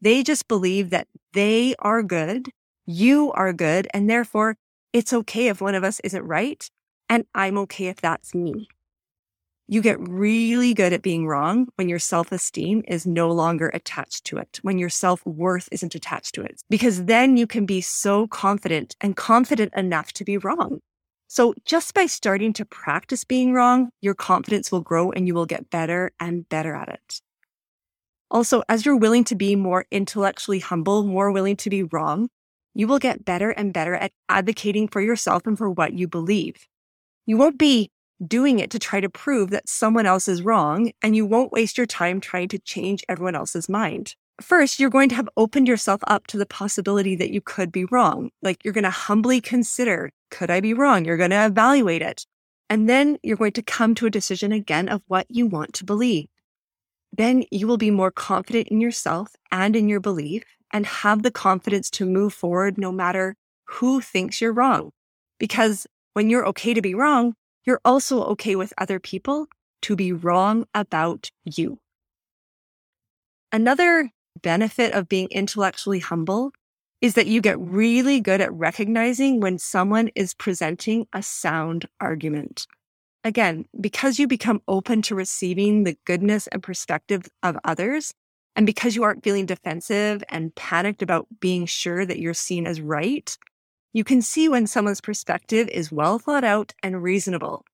They 0.00 0.22
just 0.22 0.48
believe 0.48 0.90
that 0.90 1.06
they 1.32 1.74
are 1.78 2.02
good, 2.02 2.50
you 2.84 3.30
are 3.32 3.52
good, 3.52 3.86
and 3.94 4.10
therefore 4.10 4.56
it's 4.92 5.12
okay 5.12 5.48
if 5.48 5.60
one 5.60 5.74
of 5.74 5.84
us 5.84 6.00
isn't 6.00 6.24
right. 6.24 6.68
And 7.08 7.24
I'm 7.34 7.56
okay 7.58 7.86
if 7.86 8.00
that's 8.00 8.34
me. 8.34 8.68
You 9.68 9.80
get 9.80 10.00
really 10.06 10.74
good 10.74 10.92
at 10.92 11.02
being 11.02 11.26
wrong 11.26 11.68
when 11.76 11.88
your 11.88 11.98
self 11.98 12.32
esteem 12.32 12.82
is 12.88 13.06
no 13.06 13.30
longer 13.30 13.70
attached 13.72 14.24
to 14.26 14.38
it, 14.38 14.58
when 14.62 14.78
your 14.78 14.90
self 14.90 15.24
worth 15.24 15.68
isn't 15.72 15.94
attached 15.94 16.34
to 16.34 16.42
it, 16.42 16.62
because 16.68 17.04
then 17.04 17.36
you 17.36 17.46
can 17.46 17.64
be 17.64 17.80
so 17.80 18.26
confident 18.26 18.96
and 19.00 19.16
confident 19.16 19.72
enough 19.74 20.12
to 20.14 20.24
be 20.24 20.36
wrong. 20.36 20.80
So 21.28 21.54
just 21.64 21.94
by 21.94 22.06
starting 22.06 22.52
to 22.54 22.66
practice 22.66 23.24
being 23.24 23.54
wrong, 23.54 23.88
your 24.02 24.14
confidence 24.14 24.70
will 24.70 24.82
grow 24.82 25.12
and 25.12 25.26
you 25.26 25.32
will 25.32 25.46
get 25.46 25.70
better 25.70 26.12
and 26.20 26.46
better 26.48 26.74
at 26.74 26.88
it. 26.90 27.22
Also, 28.30 28.62
as 28.68 28.84
you're 28.84 28.96
willing 28.96 29.24
to 29.24 29.34
be 29.34 29.56
more 29.56 29.86
intellectually 29.90 30.58
humble, 30.58 31.04
more 31.04 31.30
willing 31.30 31.56
to 31.56 31.70
be 31.70 31.84
wrong, 31.84 32.28
you 32.74 32.86
will 32.86 32.98
get 32.98 33.24
better 33.24 33.50
and 33.50 33.72
better 33.72 33.94
at 33.94 34.12
advocating 34.28 34.88
for 34.88 35.00
yourself 35.00 35.46
and 35.46 35.56
for 35.56 35.70
what 35.70 35.92
you 35.94 36.08
believe. 36.08 36.66
You 37.24 37.36
won't 37.36 37.58
be 37.58 37.90
doing 38.26 38.58
it 38.58 38.70
to 38.70 38.78
try 38.78 39.00
to 39.00 39.08
prove 39.08 39.50
that 39.50 39.68
someone 39.68 40.06
else 40.06 40.28
is 40.28 40.42
wrong, 40.42 40.92
and 41.02 41.16
you 41.16 41.26
won't 41.26 41.52
waste 41.52 41.76
your 41.76 41.86
time 41.86 42.20
trying 42.20 42.48
to 42.48 42.58
change 42.58 43.04
everyone 43.08 43.34
else's 43.34 43.68
mind. 43.68 44.14
First, 44.40 44.80
you're 44.80 44.90
going 44.90 45.08
to 45.10 45.14
have 45.14 45.28
opened 45.36 45.68
yourself 45.68 46.00
up 46.06 46.26
to 46.28 46.38
the 46.38 46.46
possibility 46.46 47.14
that 47.16 47.30
you 47.30 47.40
could 47.40 47.70
be 47.70 47.84
wrong. 47.84 48.30
Like 48.40 48.64
you're 48.64 48.74
going 48.74 48.84
to 48.84 48.90
humbly 48.90 49.40
consider, 49.40 50.10
could 50.30 50.50
I 50.50 50.60
be 50.60 50.74
wrong? 50.74 51.04
You're 51.04 51.16
going 51.16 51.30
to 51.30 51.46
evaluate 51.46 52.02
it. 52.02 52.26
And 52.70 52.88
then 52.88 53.18
you're 53.22 53.36
going 53.36 53.52
to 53.52 53.62
come 53.62 53.94
to 53.96 54.06
a 54.06 54.10
decision 54.10 54.50
again 54.50 54.88
of 54.88 55.02
what 55.06 55.26
you 55.28 55.46
want 55.46 55.74
to 55.74 55.84
believe. 55.84 56.26
Then 57.12 57.44
you 57.50 57.66
will 57.66 57.76
be 57.76 57.90
more 57.90 58.10
confident 58.10 58.68
in 58.68 58.80
yourself 58.80 59.36
and 59.50 59.76
in 59.76 59.88
your 59.88 60.00
belief 60.00 60.44
and 60.72 60.86
have 60.86 61.22
the 61.22 61.30
confidence 61.30 61.90
to 61.90 62.06
move 62.06 62.32
forward 62.32 62.78
no 62.78 62.90
matter 62.90 63.36
who 63.66 64.00
thinks 64.00 64.40
you're 64.40 64.52
wrong. 64.54 64.90
Because 65.38 65.86
when 66.14 66.30
you're 66.30 66.46
okay 66.48 66.72
to 66.72 66.80
be 66.80 66.94
wrong, 66.94 67.34
you're 67.64 67.80
also 67.84 68.22
okay 68.24 68.56
with 68.56 68.72
other 68.78 68.98
people 69.00 69.46
to 69.82 69.96
be 69.96 70.12
wrong 70.12 70.66
about 70.74 71.30
you. 71.44 71.78
Another 73.52 74.10
benefit 74.42 74.92
of 74.94 75.08
being 75.08 75.28
intellectually 75.30 75.98
humble 76.00 76.52
is 77.00 77.14
that 77.14 77.26
you 77.26 77.40
get 77.40 77.58
really 77.60 78.20
good 78.20 78.40
at 78.40 78.52
recognizing 78.52 79.40
when 79.40 79.58
someone 79.58 80.08
is 80.14 80.34
presenting 80.34 81.06
a 81.12 81.22
sound 81.22 81.88
argument. 82.00 82.66
Again, 83.24 83.66
because 83.80 84.18
you 84.18 84.26
become 84.28 84.62
open 84.68 85.02
to 85.02 85.14
receiving 85.14 85.84
the 85.84 85.96
goodness 86.06 86.46
and 86.48 86.62
perspective 86.62 87.24
of 87.42 87.58
others, 87.64 88.12
And 88.54 88.66
because 88.66 88.94
you 88.94 89.02
aren't 89.02 89.24
feeling 89.24 89.46
defensive 89.46 90.22
and 90.28 90.54
panicked 90.54 91.02
about 91.02 91.26
being 91.40 91.66
sure 91.66 92.04
that 92.04 92.18
you're 92.18 92.34
seen 92.34 92.66
as 92.66 92.80
right, 92.80 93.36
you 93.92 94.04
can 94.04 94.22
see 94.22 94.48
when 94.48 94.66
someone's 94.66 95.00
perspective 95.00 95.68
is 95.68 95.92
well 95.92 96.18
thought 96.18 96.44
out 96.44 96.74
and 96.82 97.02
reasonable. 97.02 97.64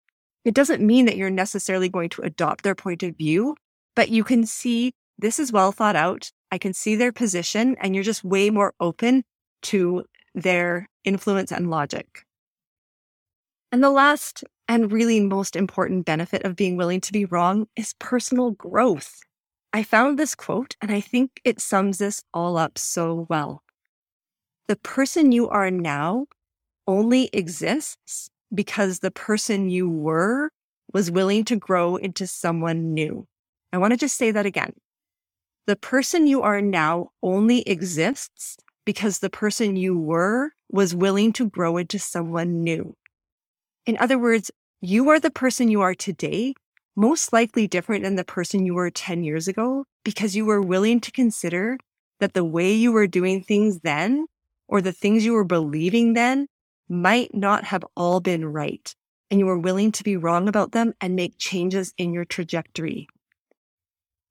It 0.45 0.55
doesn't 0.55 0.85
mean 0.85 1.07
that 1.07 1.17
you're 1.17 1.31
necessarily 1.31 1.89
going 1.89 2.09
to 2.11 2.23
adopt 2.23 2.65
their 2.65 2.75
point 2.75 3.03
of 3.03 3.17
view, 3.17 3.57
but 3.95 4.09
you 4.09 4.25
can 4.25 4.47
see 4.47 4.93
this 5.19 5.39
is 5.39 5.53
well 5.53 5.73
thought 5.73 5.97
out. 5.97 6.31
I 6.51 6.59
can 6.59 6.73
see 6.73 6.97
their 6.97 7.13
position, 7.13 7.77
and 7.81 7.95
you're 7.95 8.05
just 8.05 8.25
way 8.25 8.51
more 8.51 8.73
open 8.81 9.25
to 9.63 10.05
their 10.35 10.89
influence 11.05 11.53
and 11.53 11.71
logic. 11.71 12.25
And 13.71 13.83
the 13.83 13.91
last 13.91 14.45
and 14.69 14.91
really 14.91 15.21
most 15.21 15.57
important 15.57 16.07
benefit 16.07 16.45
of 16.45 16.57
being 16.57 16.77
willing 16.77 17.01
to 17.03 17.13
be 17.13 17.25
wrong 17.25 17.67
is 17.77 17.95
personal 17.99 18.53
growth. 18.53 19.21
I 19.73 19.83
found 19.83 20.19
this 20.19 20.35
quote, 20.35 20.77
and 20.81 20.91
I 20.91 21.01
think 21.01 21.41
it 21.45 21.61
sums 21.61 21.99
this 21.99 22.23
all 22.33 22.57
up 22.57 22.79
so 22.79 23.27
well. 23.29 23.63
The 24.69 24.77
person 24.77 25.33
you 25.33 25.49
are 25.49 25.71
now 25.71 26.27
only 26.87 27.31
exists 27.33 28.29
because 28.55 28.99
the 28.99 29.11
person 29.11 29.71
you 29.71 29.89
were 29.89 30.51
was 30.93 31.11
willing 31.11 31.45
to 31.45 31.57
grow 31.57 31.97
into 31.97 32.27
someone 32.27 32.93
new. 32.93 33.27
I 33.73 33.79
want 33.79 33.93
to 33.95 33.97
just 33.97 34.19
say 34.19 34.31
that 34.31 34.45
again. 34.45 34.75
The 35.67 35.77
person 35.77 36.27
you 36.27 36.43
are 36.43 36.61
now 36.61 37.13
only 37.23 37.63
exists 37.63 38.59
because 38.85 39.21
the 39.21 39.31
person 39.31 39.77
you 39.77 39.99
were 39.99 40.51
was 40.71 40.95
willing 40.95 41.33
to 41.35 41.49
grow 41.49 41.79
into 41.79 41.99
someone 41.99 42.63
new. 42.63 42.95
In 43.87 43.97
other 43.97 44.19
words, 44.19 44.51
you 44.83 45.09
are 45.09 45.19
the 45.19 45.31
person 45.31 45.71
you 45.71 45.81
are 45.81 45.95
today, 45.95 46.53
most 46.95 47.33
likely 47.33 47.67
different 47.67 48.05
than 48.05 48.17
the 48.17 48.25
person 48.25 48.67
you 48.67 48.75
were 48.75 48.91
10 48.91 49.25
years 49.25 49.49
ago, 49.49 49.87
because 50.05 50.37
you 50.37 50.45
were 50.45 50.61
willing 50.61 51.01
to 51.01 51.11
consider 51.11 51.79
that 52.21 52.35
the 52.35 52.45
way 52.45 52.71
you 52.71 52.93
were 52.93 53.07
doing 53.07 53.43
things 53.43 53.81
then 53.81 54.27
or 54.69 54.81
the 54.81 54.93
things 54.93 55.25
you 55.25 55.33
were 55.33 55.45
believing 55.45 56.13
then 56.13 56.47
might 56.89 57.35
not 57.35 57.65
have 57.65 57.85
all 57.97 58.21
been 58.21 58.45
right. 58.45 58.95
And 59.31 59.41
you 59.41 59.47
were 59.47 59.59
willing 59.59 59.93
to 59.93 60.05
be 60.05 60.17
wrong 60.17 60.49
about 60.49 60.73
them 60.73 60.95
and 61.01 61.17
make 61.17 61.39
changes 61.39 61.93
in 61.99 62.13
your 62.13 62.25
trajectory. 62.25 63.09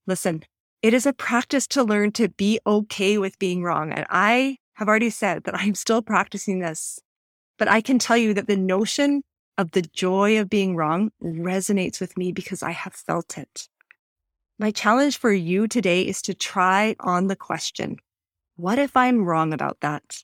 Listen, 0.07 0.43
it 0.81 0.93
is 0.93 1.05
a 1.05 1.13
practice 1.13 1.67
to 1.67 1.83
learn 1.83 2.11
to 2.13 2.29
be 2.29 2.59
okay 2.65 3.17
with 3.17 3.39
being 3.39 3.61
wrong. 3.63 3.91
And 3.91 4.05
I 4.09 4.57
have 4.75 4.87
already 4.87 5.09
said 5.09 5.43
that 5.43 5.55
I'm 5.59 5.75
still 5.75 6.01
practicing 6.01 6.59
this, 6.59 6.99
but 7.57 7.67
I 7.67 7.81
can 7.81 7.99
tell 7.99 8.17
you 8.17 8.33
that 8.35 8.47
the 8.47 8.57
notion 8.57 9.23
of 9.57 9.71
the 9.71 9.81
joy 9.81 10.39
of 10.39 10.49
being 10.49 10.75
wrong 10.75 11.11
resonates 11.21 11.99
with 11.99 12.15
me 12.15 12.31
because 12.31 12.61
I 12.61 12.71
have 12.71 12.93
felt 12.93 13.37
it. 13.37 13.67
My 14.59 14.71
challenge 14.71 15.17
for 15.17 15.33
you 15.33 15.67
today 15.67 16.01
is 16.01 16.21
to 16.23 16.33
try 16.33 16.95
on 16.99 17.27
the 17.27 17.35
question 17.35 17.97
What 18.55 18.79
if 18.79 18.95
I'm 18.95 19.23
wrong 19.23 19.53
about 19.53 19.79
that? 19.81 20.23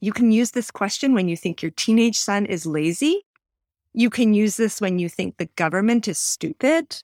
You 0.00 0.12
can 0.12 0.32
use 0.32 0.50
this 0.50 0.70
question 0.70 1.14
when 1.14 1.28
you 1.28 1.36
think 1.36 1.62
your 1.62 1.70
teenage 1.72 2.18
son 2.18 2.46
is 2.46 2.66
lazy. 2.66 3.24
You 3.92 4.10
can 4.10 4.34
use 4.34 4.56
this 4.56 4.80
when 4.80 4.98
you 4.98 5.08
think 5.08 5.36
the 5.36 5.48
government 5.56 6.08
is 6.08 6.18
stupid. 6.18 7.00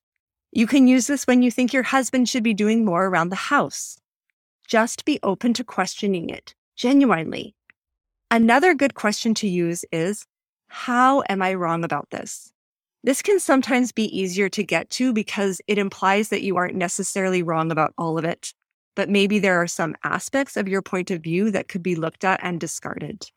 You 0.53 0.67
can 0.67 0.89
use 0.89 1.07
this 1.07 1.27
when 1.27 1.43
you 1.43 1.51
think 1.51 1.73
your 1.73 1.85
husband 1.85 2.29
should 2.29 2.43
be 2.43 2.55
doing 2.55 2.85
more 2.85 3.07
around 3.07 3.29
the 3.29 3.37
house. 3.37 3.99
Just 4.67 5.05
be 5.05 5.19
open 5.23 5.55
to 5.55 5.65
questioning 5.65 6.29
it 6.29 6.55
genuinely. 6.77 7.55
Another 8.31 8.75
good 8.75 8.95
question 8.95 9.35
to 9.35 9.49
use 9.49 9.85
is 9.93 10.27
How 10.69 11.23
am 11.29 11.43
I 11.43 11.55
wrong 11.55 11.85
about 11.85 12.11
this? 12.11 12.53
This 13.03 13.23
can 13.23 13.41
sometimes 13.41 13.93
be 13.93 14.17
easier 14.17 14.49
to 14.51 14.63
get 14.63 14.91
to 14.91 15.13
because 15.13 15.61
it 15.67 15.79
implies 15.79 16.29
that 16.29 16.43
you 16.43 16.57
aren't 16.57 16.75
necessarily 16.75 17.43
wrong 17.43 17.71
about 17.71 17.95
all 17.97 18.19
of 18.19 18.25
it, 18.25 18.53
but 18.95 19.09
maybe 19.09 19.39
there 19.39 19.61
are 19.61 19.67
some 19.67 19.97
aspects 20.05 20.57
of 20.57 20.69
your 20.69 20.83
point 20.83 21.11
of 21.11 21.23
view 21.23 21.51
that 21.51 21.69
could 21.69 21.83
be 21.83 21.95
looked 21.95 22.25
at 22.25 22.41
and 22.43 22.61
discarded. 22.61 23.31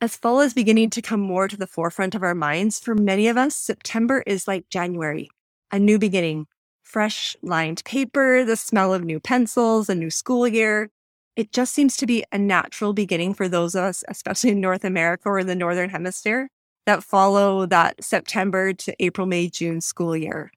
As 0.00 0.16
fall 0.16 0.40
is 0.40 0.54
beginning 0.54 0.90
to 0.90 1.02
come 1.02 1.20
more 1.20 1.46
to 1.46 1.58
the 1.58 1.66
forefront 1.66 2.14
of 2.14 2.22
our 2.22 2.34
minds, 2.34 2.80
for 2.80 2.94
many 2.94 3.28
of 3.28 3.36
us, 3.36 3.54
September 3.54 4.22
is 4.26 4.48
like 4.48 4.68
January 4.70 5.28
a 5.72 5.78
new 5.78 5.98
beginning, 5.98 6.46
fresh 6.82 7.36
lined 7.42 7.84
paper, 7.84 8.44
the 8.44 8.56
smell 8.56 8.92
of 8.92 9.04
new 9.04 9.20
pencils, 9.20 9.88
a 9.88 9.94
new 9.94 10.10
school 10.10 10.48
year. 10.48 10.90
It 11.36 11.52
just 11.52 11.72
seems 11.72 11.96
to 11.98 12.06
be 12.06 12.24
a 12.32 12.38
natural 12.38 12.92
beginning 12.92 13.34
for 13.34 13.48
those 13.48 13.74
of 13.74 13.84
us, 13.84 14.02
especially 14.08 14.50
in 14.50 14.60
North 14.60 14.84
America 14.84 15.28
or 15.28 15.38
in 15.38 15.46
the 15.46 15.54
Northern 15.54 15.90
Hemisphere, 15.90 16.48
that 16.86 17.04
follow 17.04 17.66
that 17.66 18.02
September 18.02 18.72
to 18.72 18.94
April, 18.98 19.26
May, 19.26 19.48
June 19.48 19.80
school 19.80 20.16
year. 20.16 20.50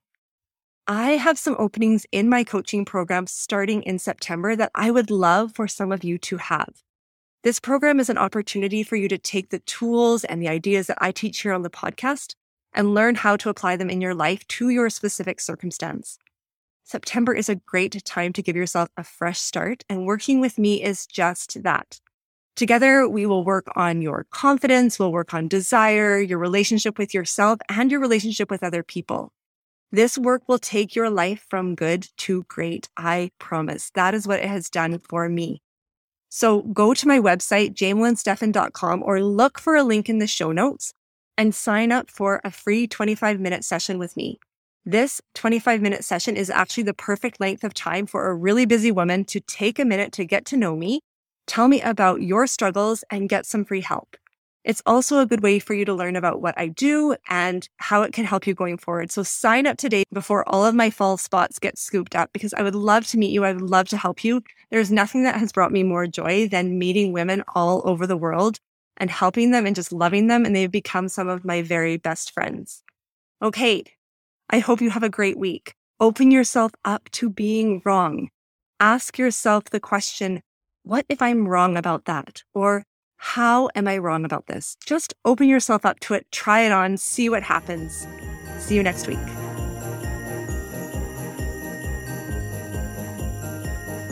I 0.86 1.12
have 1.12 1.38
some 1.38 1.56
openings 1.58 2.04
in 2.12 2.28
my 2.28 2.44
coaching 2.44 2.84
program 2.84 3.26
starting 3.26 3.82
in 3.84 3.98
September 3.98 4.54
that 4.54 4.70
I 4.74 4.90
would 4.90 5.10
love 5.10 5.52
for 5.54 5.66
some 5.66 5.90
of 5.90 6.04
you 6.04 6.18
to 6.18 6.36
have. 6.36 6.82
This 7.42 7.58
program 7.58 8.00
is 8.00 8.10
an 8.10 8.18
opportunity 8.18 8.82
for 8.82 8.96
you 8.96 9.08
to 9.08 9.16
take 9.16 9.48
the 9.48 9.60
tools 9.60 10.24
and 10.24 10.42
the 10.42 10.48
ideas 10.48 10.88
that 10.88 10.98
I 11.00 11.10
teach 11.10 11.40
here 11.40 11.54
on 11.54 11.62
the 11.62 11.70
podcast 11.70 12.34
and 12.74 12.92
learn 12.92 13.14
how 13.14 13.34
to 13.38 13.48
apply 13.48 13.76
them 13.76 13.88
in 13.88 14.02
your 14.02 14.14
life 14.14 14.46
to 14.48 14.68
your 14.68 14.90
specific 14.90 15.40
circumstance. 15.40 16.18
September 16.82 17.32
is 17.32 17.48
a 17.48 17.54
great 17.54 18.04
time 18.04 18.34
to 18.34 18.42
give 18.42 18.54
yourself 18.54 18.90
a 18.98 19.04
fresh 19.04 19.40
start, 19.40 19.84
and 19.88 20.04
working 20.04 20.38
with 20.38 20.58
me 20.58 20.82
is 20.82 21.06
just 21.06 21.62
that. 21.62 21.98
Together, 22.56 23.08
we 23.08 23.24
will 23.24 23.42
work 23.42 23.68
on 23.74 24.02
your 24.02 24.26
confidence, 24.30 24.98
we'll 24.98 25.12
work 25.12 25.32
on 25.32 25.48
desire, 25.48 26.18
your 26.18 26.38
relationship 26.38 26.98
with 26.98 27.14
yourself, 27.14 27.58
and 27.70 27.90
your 27.90 28.00
relationship 28.00 28.50
with 28.50 28.62
other 28.62 28.82
people. 28.82 29.32
This 29.94 30.18
work 30.18 30.48
will 30.48 30.58
take 30.58 30.96
your 30.96 31.08
life 31.08 31.46
from 31.48 31.76
good 31.76 32.08
to 32.16 32.42
great. 32.48 32.88
I 32.96 33.30
promise. 33.38 33.92
That 33.94 34.12
is 34.12 34.26
what 34.26 34.40
it 34.40 34.48
has 34.48 34.68
done 34.68 34.98
for 34.98 35.28
me. 35.28 35.62
So 36.28 36.62
go 36.62 36.94
to 36.94 37.06
my 37.06 37.20
website, 37.20 37.74
jamelynstephan.com, 37.76 39.04
or 39.04 39.22
look 39.22 39.60
for 39.60 39.76
a 39.76 39.84
link 39.84 40.08
in 40.08 40.18
the 40.18 40.26
show 40.26 40.50
notes 40.50 40.94
and 41.38 41.54
sign 41.54 41.92
up 41.92 42.10
for 42.10 42.40
a 42.42 42.50
free 42.50 42.88
25 42.88 43.38
minute 43.38 43.62
session 43.62 43.96
with 43.96 44.16
me. 44.16 44.40
This 44.84 45.20
25 45.36 45.80
minute 45.80 46.02
session 46.02 46.36
is 46.36 46.50
actually 46.50 46.82
the 46.82 46.92
perfect 46.92 47.38
length 47.38 47.62
of 47.62 47.72
time 47.72 48.06
for 48.06 48.28
a 48.28 48.34
really 48.34 48.66
busy 48.66 48.90
woman 48.90 49.24
to 49.26 49.38
take 49.38 49.78
a 49.78 49.84
minute 49.84 50.10
to 50.14 50.24
get 50.24 50.44
to 50.46 50.56
know 50.56 50.74
me, 50.74 51.02
tell 51.46 51.68
me 51.68 51.80
about 51.80 52.20
your 52.20 52.48
struggles, 52.48 53.04
and 53.10 53.28
get 53.28 53.46
some 53.46 53.64
free 53.64 53.82
help. 53.82 54.16
It's 54.64 54.82
also 54.86 55.18
a 55.18 55.26
good 55.26 55.42
way 55.42 55.58
for 55.58 55.74
you 55.74 55.84
to 55.84 55.92
learn 55.92 56.16
about 56.16 56.40
what 56.40 56.54
I 56.56 56.68
do 56.68 57.16
and 57.28 57.68
how 57.76 58.02
it 58.02 58.14
can 58.14 58.24
help 58.24 58.46
you 58.46 58.54
going 58.54 58.78
forward. 58.78 59.10
So 59.10 59.22
sign 59.22 59.66
up 59.66 59.76
today 59.76 60.04
before 60.12 60.48
all 60.48 60.64
of 60.64 60.74
my 60.74 60.88
fall 60.88 61.18
spots 61.18 61.58
get 61.58 61.76
scooped 61.76 62.16
up 62.16 62.32
because 62.32 62.54
I 62.54 62.62
would 62.62 62.74
love 62.74 63.06
to 63.08 63.18
meet 63.18 63.30
you. 63.30 63.44
I 63.44 63.52
would 63.52 63.62
love 63.62 63.88
to 63.88 63.98
help 63.98 64.24
you. 64.24 64.42
There's 64.70 64.90
nothing 64.90 65.24
that 65.24 65.36
has 65.36 65.52
brought 65.52 65.72
me 65.72 65.82
more 65.82 66.06
joy 66.06 66.48
than 66.48 66.78
meeting 66.78 67.12
women 67.12 67.44
all 67.54 67.82
over 67.84 68.06
the 68.06 68.16
world 68.16 68.58
and 68.96 69.10
helping 69.10 69.50
them 69.50 69.66
and 69.66 69.76
just 69.76 69.92
loving 69.92 70.28
them. 70.28 70.46
And 70.46 70.56
they've 70.56 70.70
become 70.70 71.08
some 71.08 71.28
of 71.28 71.44
my 71.44 71.60
very 71.60 71.98
best 71.98 72.32
friends. 72.32 72.82
Okay. 73.42 73.84
I 74.50 74.60
hope 74.60 74.80
you 74.80 74.90
have 74.90 75.02
a 75.02 75.08
great 75.10 75.38
week. 75.38 75.74
Open 76.00 76.30
yourself 76.30 76.72
up 76.84 77.10
to 77.12 77.28
being 77.28 77.82
wrong. 77.84 78.28
Ask 78.80 79.18
yourself 79.18 79.64
the 79.64 79.80
question, 79.80 80.42
what 80.82 81.06
if 81.08 81.20
I'm 81.22 81.48
wrong 81.48 81.76
about 81.76 82.04
that? 82.06 82.42
Or 82.52 82.84
how 83.24 83.70
am 83.74 83.88
I 83.88 83.96
wrong 83.96 84.26
about 84.26 84.48
this? 84.48 84.76
Just 84.84 85.14
open 85.24 85.48
yourself 85.48 85.86
up 85.86 85.98
to 86.00 86.12
it, 86.12 86.30
try 86.30 86.60
it 86.60 86.70
on, 86.70 86.98
see 86.98 87.30
what 87.30 87.42
happens. 87.42 88.06
See 88.58 88.74
you 88.74 88.82
next 88.82 89.08
week. 89.08 89.16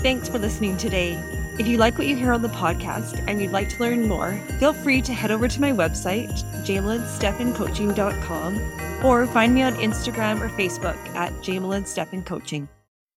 Thanks 0.02 0.30
for 0.30 0.38
listening 0.38 0.78
today. 0.78 1.20
If 1.58 1.68
you 1.68 1.76
like 1.76 1.98
what 1.98 2.06
you 2.06 2.16
hear 2.16 2.32
on 2.32 2.40
the 2.40 2.48
podcast 2.48 3.22
and 3.28 3.42
you'd 3.42 3.52
like 3.52 3.68
to 3.68 3.78
learn 3.80 4.08
more, 4.08 4.40
feel 4.58 4.72
free 4.72 5.02
to 5.02 5.12
head 5.12 5.30
over 5.30 5.46
to 5.46 5.60
my 5.60 5.72
website, 5.72 6.32
jamelynstephancoaching.com, 6.64 9.04
or 9.04 9.26
find 9.26 9.54
me 9.54 9.62
on 9.62 9.74
Instagram 9.74 10.40
or 10.40 10.48
Facebook 10.48 10.96
at 11.14 11.32
Jamelyn 11.42 11.86
Stephan 11.86 12.22
Coaching. 12.22 12.66